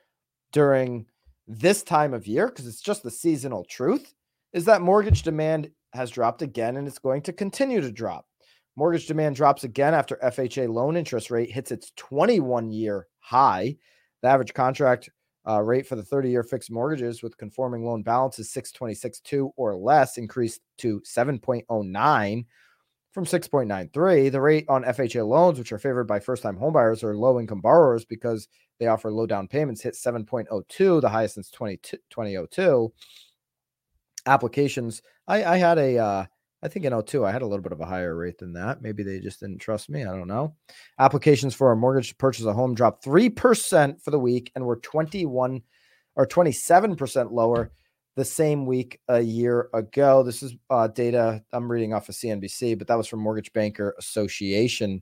during 0.51 1.05
this 1.47 1.83
time 1.83 2.13
of 2.13 2.27
year, 2.27 2.47
because 2.47 2.67
it's 2.67 2.81
just 2.81 3.03
the 3.03 3.11
seasonal 3.11 3.63
truth, 3.65 4.13
is 4.53 4.65
that 4.65 4.81
mortgage 4.81 5.23
demand 5.23 5.69
has 5.93 6.09
dropped 6.09 6.41
again 6.41 6.77
and 6.77 6.87
it's 6.87 6.99
going 6.99 7.21
to 7.21 7.33
continue 7.33 7.81
to 7.81 7.91
drop. 7.91 8.25
Mortgage 8.75 9.07
demand 9.07 9.35
drops 9.35 9.63
again 9.63 9.93
after 9.93 10.17
FHA 10.23 10.69
loan 10.69 10.95
interest 10.95 11.29
rate 11.29 11.51
hits 11.51 11.71
its 11.71 11.91
21 11.97 12.71
year 12.71 13.07
high. 13.19 13.75
The 14.21 14.29
average 14.29 14.53
contract 14.53 15.09
uh, 15.47 15.61
rate 15.61 15.87
for 15.87 15.95
the 15.95 16.03
30 16.03 16.29
year 16.29 16.43
fixed 16.43 16.71
mortgages 16.71 17.23
with 17.23 17.37
conforming 17.37 17.83
loan 17.83 18.03
balances 18.03 18.51
626.2 18.53 19.51
or 19.57 19.75
less 19.75 20.17
increased 20.17 20.61
to 20.77 21.01
7.09 21.01 22.45
from 23.11 23.25
6.93. 23.25 24.31
The 24.31 24.41
rate 24.41 24.65
on 24.69 24.83
FHA 24.83 25.27
loans, 25.27 25.59
which 25.59 25.71
are 25.71 25.79
favored 25.79 26.05
by 26.05 26.19
first 26.19 26.43
time 26.43 26.57
homebuyers 26.57 27.03
or 27.03 27.17
low 27.17 27.39
income 27.39 27.61
borrowers 27.61 28.05
because 28.05 28.47
they 28.79 28.87
offer 28.87 29.11
low 29.11 29.25
down 29.25 29.47
payments, 29.47 29.81
hit 29.81 29.95
7.02, 29.95 31.01
the 31.01 31.09
highest 31.09 31.35
since 31.35 31.51
20, 31.51 31.77
2002. 32.09 32.93
Applications, 34.27 35.01
I, 35.27 35.43
I 35.43 35.57
had 35.57 35.77
a, 35.77 35.97
uh, 35.97 36.25
I 36.63 36.67
think 36.67 36.85
in 36.85 37.01
02, 37.01 37.25
I 37.25 37.31
had 37.31 37.41
a 37.41 37.47
little 37.47 37.63
bit 37.63 37.71
of 37.71 37.81
a 37.81 37.85
higher 37.85 38.15
rate 38.15 38.37
than 38.37 38.53
that. 38.53 38.81
Maybe 38.81 39.03
they 39.03 39.19
just 39.19 39.39
didn't 39.39 39.59
trust 39.59 39.89
me. 39.89 40.03
I 40.03 40.15
don't 40.15 40.27
know. 40.27 40.55
Applications 40.99 41.55
for 41.55 41.71
a 41.71 41.75
mortgage 41.75 42.09
to 42.09 42.15
purchase 42.15 42.45
a 42.45 42.53
home 42.53 42.75
dropped 42.75 43.03
3% 43.03 44.01
for 44.01 44.11
the 44.11 44.19
week 44.19 44.51
and 44.55 44.65
were 44.65 44.77
21 44.77 45.61
or 46.15 46.27
27% 46.27 47.31
lower 47.31 47.71
the 48.15 48.25
same 48.25 48.65
week 48.65 48.99
a 49.07 49.21
year 49.21 49.69
ago. 49.73 50.21
This 50.21 50.43
is 50.43 50.53
uh, 50.69 50.87
data 50.87 51.43
I'm 51.51 51.71
reading 51.71 51.93
off 51.93 52.09
of 52.09 52.15
CNBC, 52.15 52.77
but 52.77 52.87
that 52.87 52.97
was 52.97 53.07
from 53.07 53.21
Mortgage 53.21 53.53
Banker 53.53 53.95
Association, 53.97 55.01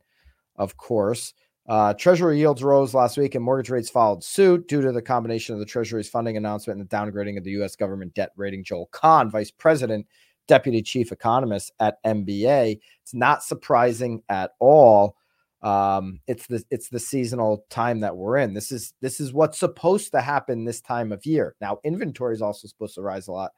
of 0.56 0.78
course. 0.78 1.34
Uh, 1.68 1.94
Treasury 1.94 2.40
yields 2.40 2.64
rose 2.64 2.94
last 2.94 3.18
week 3.18 3.36
and 3.36 3.44
mortgage 3.44 3.70
rates 3.70 3.90
followed 3.90 4.24
suit 4.24 4.68
due 4.68 4.82
to 4.82 4.92
the 4.92 5.02
combination 5.02 5.54
of 5.54 5.60
the 5.60 5.66
Treasury's 5.66 6.10
funding 6.10 6.36
announcement 6.38 6.80
and 6.80 6.90
the 6.90 6.96
downgrading 6.96 7.38
of 7.38 7.44
the 7.44 7.52
U.S. 7.52 7.76
government 7.76 8.14
debt 8.16 8.32
rating. 8.36 8.64
Joel 8.64 8.90
Kan, 8.92 9.30
vice 9.30 9.52
president 9.52 10.08
deputy 10.50 10.82
chief 10.82 11.14
economist 11.14 11.72
at 11.80 12.04
MBA. 12.06 12.80
It's 13.04 13.14
not 13.14 13.44
surprising 13.44 14.24
at 14.30 14.52
all. 14.60 15.16
Um, 15.62 16.20
it's 16.28 16.48
the 16.48 16.64
it's 16.72 16.90
the 16.90 17.00
seasonal 17.00 17.66
time 17.70 18.02
that 18.02 18.18
we're 18.18 18.38
in. 18.38 18.54
This 18.54 18.72
is 18.74 18.94
this 19.02 19.22
is 19.22 19.34
what's 19.34 19.60
supposed 19.60 20.12
to 20.14 20.22
happen 20.22 20.66
this 20.66 20.82
time 20.82 21.14
of 21.14 21.26
year. 21.26 21.56
Now, 21.62 21.80
inventory 21.86 22.36
is 22.36 22.42
also 22.42 22.68
supposed 22.68 22.96
to 22.96 23.02
rise 23.02 23.30
a 23.30 23.34
lot 23.34 23.52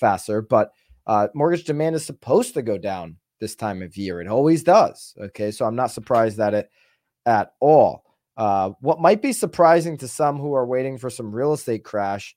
faster, 0.00 0.40
but 0.42 0.70
Uh, 1.08 1.28
mortgage 1.34 1.64
demand 1.64 1.94
is 1.96 2.04
supposed 2.04 2.54
to 2.54 2.62
go 2.62 2.76
down 2.78 3.16
this 3.40 3.54
time 3.56 3.80
of 3.82 3.96
year. 3.96 4.20
It 4.20 4.26
always 4.28 4.64
does. 4.64 5.14
Okay. 5.20 5.52
So 5.52 5.64
I'm 5.64 5.76
not 5.76 5.92
surprised 5.92 6.40
at 6.40 6.54
it 6.54 6.68
at 7.26 7.52
all. 7.60 8.02
Uh, 8.36 8.70
what 8.80 9.00
might 9.00 9.22
be 9.22 9.32
surprising 9.32 9.96
to 9.98 10.08
some 10.08 10.38
who 10.38 10.52
are 10.54 10.66
waiting 10.66 10.98
for 10.98 11.10
some 11.10 11.32
real 11.34 11.52
estate 11.52 11.84
crash 11.84 12.34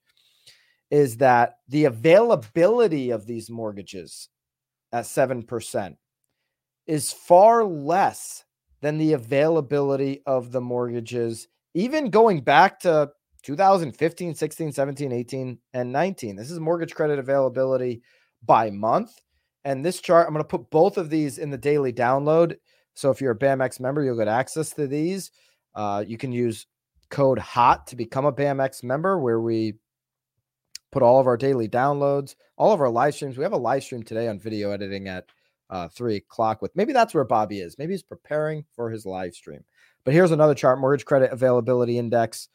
is 0.92 1.18
that 1.18 1.58
the 1.68 1.86
availability 1.86 3.12
of 3.12 3.26
these 3.26 3.50
mortgages 3.50 4.30
at 4.92 5.06
7% 5.06 5.96
is 6.88 7.14
far 7.14 7.64
less 7.64 8.44
than 8.82 8.98
the 8.98 9.14
availability 9.14 10.22
of 10.26 10.52
the 10.52 10.62
mortgages, 10.62 11.48
even 11.74 12.10
going 12.10 12.42
back 12.42 12.80
to 12.80 13.12
2015, 13.44 14.36
16, 14.36 14.72
17, 14.72 15.12
18, 15.12 15.58
and 15.74 15.92
19. 15.92 16.36
This 16.36 16.52
is 16.52 16.60
mortgage 16.60 16.96
credit 16.96 17.20
availability 17.20 18.02
by 18.44 18.70
month. 18.70 19.12
And 19.66 19.86
this 19.86 20.02
chart, 20.02 20.26
I'm 20.26 20.34
going 20.34 20.44
to 20.44 20.48
put 20.48 20.70
both 20.70 20.98
of 20.98 21.10
these 21.10 21.38
in 21.38 21.50
the 21.50 21.58
daily 21.58 21.94
download. 21.94 22.56
So 22.96 23.12
if 23.12 23.22
you're 23.22 23.32
a 23.32 23.38
BAMX 23.38 23.80
member, 23.80 24.04
you'll 24.04 24.18
get 24.18 24.28
access 24.28 24.72
to 24.72 24.88
these. 24.88 25.32
Uh, 25.76 26.04
you 26.08 26.18
can 26.18 26.32
use 26.32 26.66
code 27.10 27.40
HOT 27.40 27.88
to 27.88 27.96
become 27.96 28.26
a 28.26 28.34
BAMX 28.34 28.84
member, 28.84 29.20
where 29.20 29.42
we 29.42 29.76
put 30.92 31.04
all 31.04 31.20
of 31.20 31.28
our 31.28 31.38
daily 31.38 31.68
downloads, 31.68 32.36
all 32.58 32.74
of 32.74 32.82
our 32.82 32.90
live 32.90 33.16
streams. 33.16 33.38
We 33.38 33.44
have 33.44 33.54
a 33.54 33.58
live 33.58 33.84
stream 33.84 34.04
today 34.04 34.28
on 34.28 34.40
video 34.40 34.72
editing 34.72 35.08
at 35.08 35.26
uh, 35.70 35.88
three 35.88 36.18
o'clock. 36.18 36.62
With 36.62 36.76
maybe 36.76 36.94
that's 36.94 37.14
where 37.14 37.24
Bobby 37.24 37.60
is. 37.60 37.78
Maybe 37.78 37.94
he's 37.94 38.04
preparing 38.04 38.66
for 38.76 38.90
his 38.90 39.06
live 39.06 39.34
stream. 39.34 39.64
But 40.04 40.14
here's 40.14 40.32
another 40.32 40.56
chart: 40.56 40.80
mortgage 40.80 41.06
credit 41.06 41.32
availability 41.32 41.98
index 41.98 42.50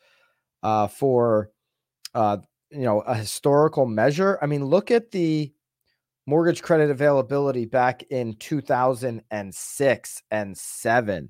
uh, 0.62 0.88
for 0.88 1.50
uh, 2.14 2.38
you 2.70 2.80
know 2.80 3.00
a 3.00 3.14
historical 3.14 3.86
measure. 3.86 4.38
I 4.42 4.46
mean, 4.46 4.64
look 4.64 4.90
at 4.90 5.10
the 5.10 5.52
mortgage 6.26 6.62
credit 6.62 6.90
availability 6.90 7.66
back 7.66 8.02
in 8.04 8.34
2006 8.36 10.22
and 10.30 10.56
7 10.56 11.28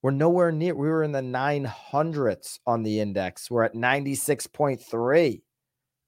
we're 0.00 0.10
nowhere 0.10 0.50
near 0.50 0.74
we 0.74 0.88
were 0.88 1.02
in 1.02 1.12
the 1.12 1.20
900s 1.20 2.58
on 2.66 2.82
the 2.82 2.98
index 2.98 3.50
we're 3.50 3.64
at 3.64 3.74
96.3 3.74 5.42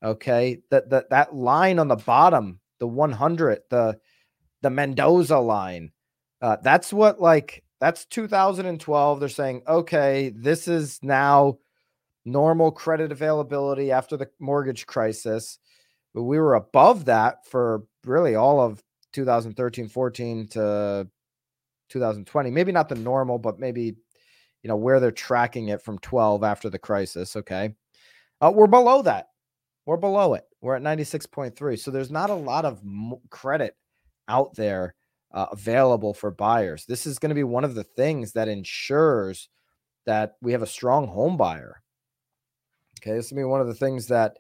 okay? 0.02 0.60
That 0.70 0.90
that 0.90 1.10
that 1.10 1.34
line 1.34 1.78
on 1.78 1.88
the 1.88 1.96
bottom 1.96 2.60
the 2.78 2.86
100 2.86 3.60
the 3.68 3.98
the 4.62 4.70
mendoza 4.70 5.38
line 5.38 5.92
uh, 6.40 6.56
that's 6.62 6.92
what 6.92 7.20
like 7.20 7.62
that's 7.78 8.06
2012 8.06 9.20
they're 9.20 9.28
saying 9.28 9.62
okay 9.68 10.32
this 10.34 10.66
is 10.66 10.98
now 11.02 11.58
normal 12.24 12.70
credit 12.70 13.12
availability 13.12 13.90
after 13.90 14.16
the 14.16 14.28
mortgage 14.38 14.86
crisis. 14.86 15.58
But 16.14 16.24
we 16.24 16.38
were 16.38 16.54
above 16.54 17.06
that 17.06 17.46
for 17.46 17.84
really 18.04 18.34
all 18.34 18.60
of 18.60 18.82
2013 19.12 19.88
14 19.88 20.46
to 20.48 21.08
2020 21.88 22.50
maybe 22.50 22.70
not 22.70 22.88
the 22.88 22.94
normal 22.94 23.38
but 23.38 23.58
maybe 23.58 23.96
you 24.62 24.68
know 24.68 24.76
where 24.76 25.00
they're 25.00 25.10
tracking 25.10 25.68
it 25.68 25.82
from 25.82 25.98
12 25.98 26.44
after 26.44 26.70
the 26.70 26.78
crisis 26.78 27.36
okay? 27.36 27.74
Uh, 28.40 28.52
we're 28.54 28.66
below 28.66 29.02
that 29.02 29.28
we're 29.90 29.96
below 29.96 30.34
it. 30.34 30.44
We're 30.60 30.76
at 30.76 30.82
96.3 30.82 31.76
so 31.76 31.90
there's 31.90 32.12
not 32.12 32.30
a 32.30 32.34
lot 32.34 32.64
of 32.64 32.80
credit 33.28 33.76
out 34.28 34.54
there 34.54 34.94
uh, 35.32 35.46
available 35.50 36.14
for 36.14 36.30
buyers. 36.30 36.86
This 36.86 37.08
is 37.08 37.18
going 37.18 37.30
to 37.30 37.34
be 37.34 37.42
one 37.42 37.64
of 37.64 37.74
the 37.74 37.82
things 37.82 38.30
that 38.34 38.46
ensures 38.46 39.48
that 40.06 40.36
we 40.42 40.52
have 40.52 40.62
a 40.62 40.66
strong 40.66 41.08
home 41.08 41.36
buyer. 41.36 41.82
Okay 43.00 43.16
this 43.16 43.30
to 43.30 43.34
be 43.34 43.42
one 43.42 43.60
of 43.60 43.66
the 43.66 43.74
things 43.74 44.06
that 44.06 44.36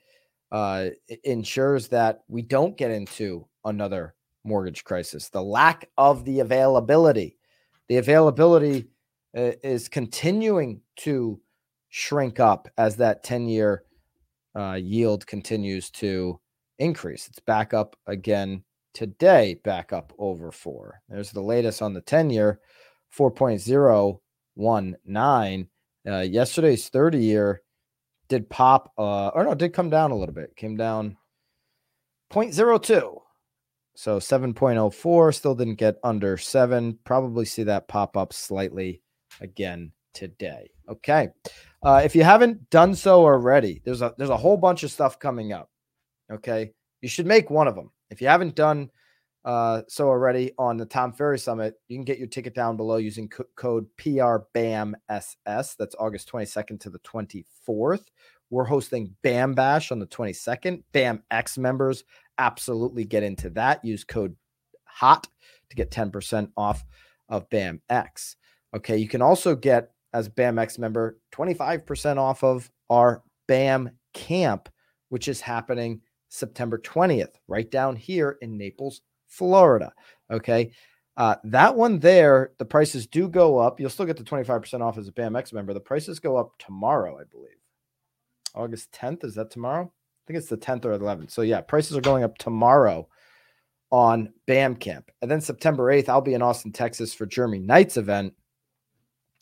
uh, 0.52 0.90
ensures 1.24 1.88
that 1.88 2.20
we 2.28 2.42
don't 2.42 2.76
get 2.76 2.92
into 2.92 3.44
another 3.64 4.14
mortgage 4.44 4.84
crisis. 4.84 5.30
The 5.30 5.42
lack 5.42 5.90
of 5.98 6.24
the 6.24 6.38
availability, 6.38 7.38
the 7.88 7.96
availability 7.96 8.86
uh, 9.36 9.50
is 9.64 9.88
continuing 9.88 10.80
to 10.98 11.40
shrink 11.88 12.38
up 12.38 12.68
as 12.78 12.94
that 12.98 13.24
10 13.24 13.48
year 13.48 13.82
uh, 14.54 14.78
yield 14.80 15.26
continues 15.26 15.90
to 15.90 16.40
increase. 16.78 17.28
It's 17.28 17.40
back 17.40 17.74
up 17.74 17.96
again 18.06 18.64
today, 18.94 19.60
back 19.64 19.92
up 19.92 20.14
over 20.18 20.50
four. 20.50 21.00
There's 21.08 21.30
the 21.30 21.42
latest 21.42 21.82
on 21.82 21.94
the 21.94 22.00
10 22.00 22.30
year 22.30 22.60
4.019. 23.16 25.68
Uh, 26.08 26.20
yesterday's 26.20 26.88
30 26.88 27.18
year 27.18 27.60
did 28.28 28.48
pop 28.48 28.92
uh 28.96 29.28
or 29.28 29.44
no, 29.44 29.54
did 29.54 29.74
come 29.74 29.90
down 29.90 30.12
a 30.12 30.16
little 30.16 30.34
bit. 30.34 30.56
Came 30.56 30.76
down 30.76 31.16
0.02. 32.32 33.20
So 33.96 34.18
7.04 34.18 35.34
still 35.34 35.54
didn't 35.54 35.74
get 35.74 35.96
under 36.02 36.38
7. 36.38 36.98
Probably 37.04 37.44
see 37.44 37.64
that 37.64 37.88
pop 37.88 38.16
up 38.16 38.32
slightly 38.32 39.02
again 39.40 39.92
today. 40.14 40.70
Okay. 40.88 41.28
Uh, 41.82 42.02
if 42.04 42.14
you 42.14 42.22
haven't 42.22 42.68
done 42.70 42.94
so 42.94 43.20
already, 43.24 43.80
there's 43.84 44.02
a 44.02 44.14
there's 44.18 44.30
a 44.30 44.36
whole 44.36 44.56
bunch 44.56 44.82
of 44.82 44.90
stuff 44.90 45.18
coming 45.18 45.52
up. 45.52 45.70
Okay. 46.30 46.72
You 47.00 47.08
should 47.08 47.26
make 47.26 47.50
one 47.50 47.68
of 47.68 47.74
them. 47.74 47.90
If 48.10 48.20
you 48.20 48.28
haven't 48.28 48.54
done 48.54 48.90
uh, 49.44 49.82
so 49.88 50.08
already 50.08 50.52
on 50.58 50.76
the 50.76 50.84
Tom 50.84 51.12
Ferry 51.12 51.38
Summit, 51.38 51.74
you 51.88 51.96
can 51.96 52.04
get 52.04 52.18
your 52.18 52.28
ticket 52.28 52.54
down 52.54 52.76
below 52.76 52.96
using 52.96 53.28
co- 53.28 53.46
code 53.56 53.86
PRBAMSS. 53.96 54.96
That's 55.78 55.94
August 55.98 56.30
22nd 56.30 56.80
to 56.80 56.90
the 56.90 56.98
24th. 57.00 58.04
We're 58.50 58.64
hosting 58.64 59.14
BAM 59.22 59.54
Bash 59.54 59.92
on 59.92 59.98
the 59.98 60.06
22nd. 60.06 60.82
BAM 60.92 61.22
X 61.30 61.56
members 61.56 62.04
absolutely 62.36 63.04
get 63.04 63.22
into 63.22 63.48
that. 63.50 63.82
Use 63.84 64.04
code 64.04 64.36
HOT 64.84 65.28
to 65.70 65.76
get 65.76 65.90
10% 65.90 66.50
off 66.56 66.84
of 67.28 67.48
BAM 67.48 67.80
X. 67.88 68.36
Okay, 68.74 68.98
you 68.98 69.08
can 69.08 69.22
also 69.22 69.54
get 69.54 69.92
as 70.12 70.28
BAMX 70.28 70.78
member 70.78 71.18
25% 71.32 72.16
off 72.16 72.42
of 72.42 72.70
our 72.88 73.22
BAM 73.46 73.90
camp, 74.14 74.68
which 75.08 75.28
is 75.28 75.40
happening 75.40 76.00
September 76.28 76.78
20th, 76.78 77.34
right 77.48 77.70
down 77.70 77.96
here 77.96 78.38
in 78.40 78.56
Naples, 78.56 79.02
Florida. 79.26 79.92
Okay. 80.30 80.72
Uh, 81.16 81.36
that 81.44 81.74
one 81.74 81.98
there, 81.98 82.52
the 82.58 82.64
prices 82.64 83.06
do 83.06 83.28
go 83.28 83.58
up. 83.58 83.78
You'll 83.78 83.90
still 83.90 84.06
get 84.06 84.16
the 84.16 84.24
25% 84.24 84.80
off 84.80 84.96
as 84.96 85.08
a 85.08 85.12
BAMX 85.12 85.52
member. 85.52 85.74
The 85.74 85.80
prices 85.80 86.18
go 86.18 86.36
up 86.36 86.52
tomorrow, 86.58 87.18
I 87.18 87.24
believe. 87.24 87.50
August 88.54 88.92
10th. 88.92 89.24
Is 89.24 89.34
that 89.34 89.50
tomorrow? 89.50 89.84
I 89.84 90.22
think 90.26 90.38
it's 90.38 90.48
the 90.48 90.56
10th 90.56 90.84
or 90.84 90.96
11th. 90.96 91.30
So, 91.30 91.42
yeah, 91.42 91.60
prices 91.60 91.96
are 91.96 92.00
going 92.00 92.24
up 92.24 92.38
tomorrow 92.38 93.08
on 93.90 94.32
BAM 94.46 94.76
Camp. 94.76 95.10
And 95.20 95.30
then 95.30 95.40
September 95.40 95.84
8th, 95.92 96.08
I'll 96.08 96.20
be 96.20 96.34
in 96.34 96.42
Austin, 96.42 96.72
Texas 96.72 97.12
for 97.12 97.26
Jeremy 97.26 97.58
Knight's 97.58 97.96
event. 97.96 98.34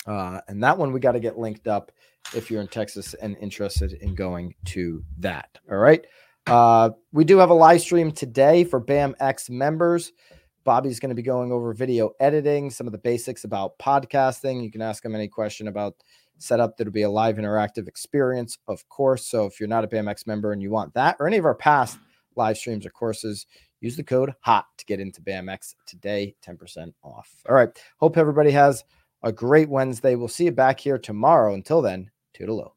Uh, 0.08 0.40
and 0.48 0.62
that 0.62 0.78
one 0.78 0.92
we 0.92 1.00
got 1.00 1.12
to 1.12 1.20
get 1.20 1.38
linked 1.38 1.68
up 1.68 1.92
if 2.34 2.50
you're 2.50 2.62
in 2.62 2.68
Texas 2.68 3.14
and 3.14 3.36
interested 3.40 3.92
in 3.92 4.14
going 4.14 4.54
to 4.64 5.04
that. 5.18 5.58
All 5.70 5.76
right. 5.76 6.04
Uh, 6.46 6.90
we 7.12 7.24
do 7.24 7.36
have 7.36 7.50
a 7.50 7.54
live 7.54 7.82
stream 7.82 8.10
today 8.10 8.64
for 8.64 8.80
BAMX 8.80 9.50
members. 9.50 10.12
Bobby's 10.64 10.98
going 10.98 11.10
to 11.10 11.14
be 11.14 11.22
going 11.22 11.52
over 11.52 11.72
video 11.74 12.10
editing, 12.20 12.70
some 12.70 12.86
of 12.86 12.92
the 12.92 12.98
basics 12.98 13.44
about 13.44 13.78
podcasting. 13.78 14.62
You 14.62 14.70
can 14.70 14.82
ask 14.82 15.04
him 15.04 15.14
any 15.14 15.28
question 15.28 15.68
about 15.68 15.94
setup. 16.38 16.76
That'll 16.76 16.92
be 16.92 17.02
a 17.02 17.10
live 17.10 17.36
interactive 17.36 17.86
experience, 17.86 18.58
of 18.66 18.88
course. 18.88 19.26
So 19.26 19.44
if 19.44 19.60
you're 19.60 19.68
not 19.68 19.84
a 19.84 19.88
BAMX 19.88 20.26
member 20.26 20.52
and 20.52 20.62
you 20.62 20.70
want 20.70 20.94
that 20.94 21.16
or 21.20 21.26
any 21.26 21.36
of 21.36 21.44
our 21.44 21.54
past 21.54 21.98
live 22.34 22.56
streams 22.56 22.86
or 22.86 22.90
courses, 22.90 23.46
use 23.80 23.96
the 23.96 24.04
code 24.04 24.34
HOT 24.40 24.64
to 24.78 24.84
get 24.86 25.00
into 25.00 25.20
BAMX 25.20 25.74
today, 25.86 26.34
10% 26.42 26.92
off. 27.02 27.30
All 27.48 27.54
right. 27.54 27.68
Hope 27.98 28.16
everybody 28.16 28.50
has 28.52 28.84
a 29.22 29.32
great 29.32 29.68
Wednesday. 29.68 30.14
We'll 30.14 30.28
see 30.28 30.44
you 30.44 30.52
back 30.52 30.80
here 30.80 30.98
tomorrow. 30.98 31.54
Until 31.54 31.82
then, 31.82 32.10
toodaloo. 32.38 32.72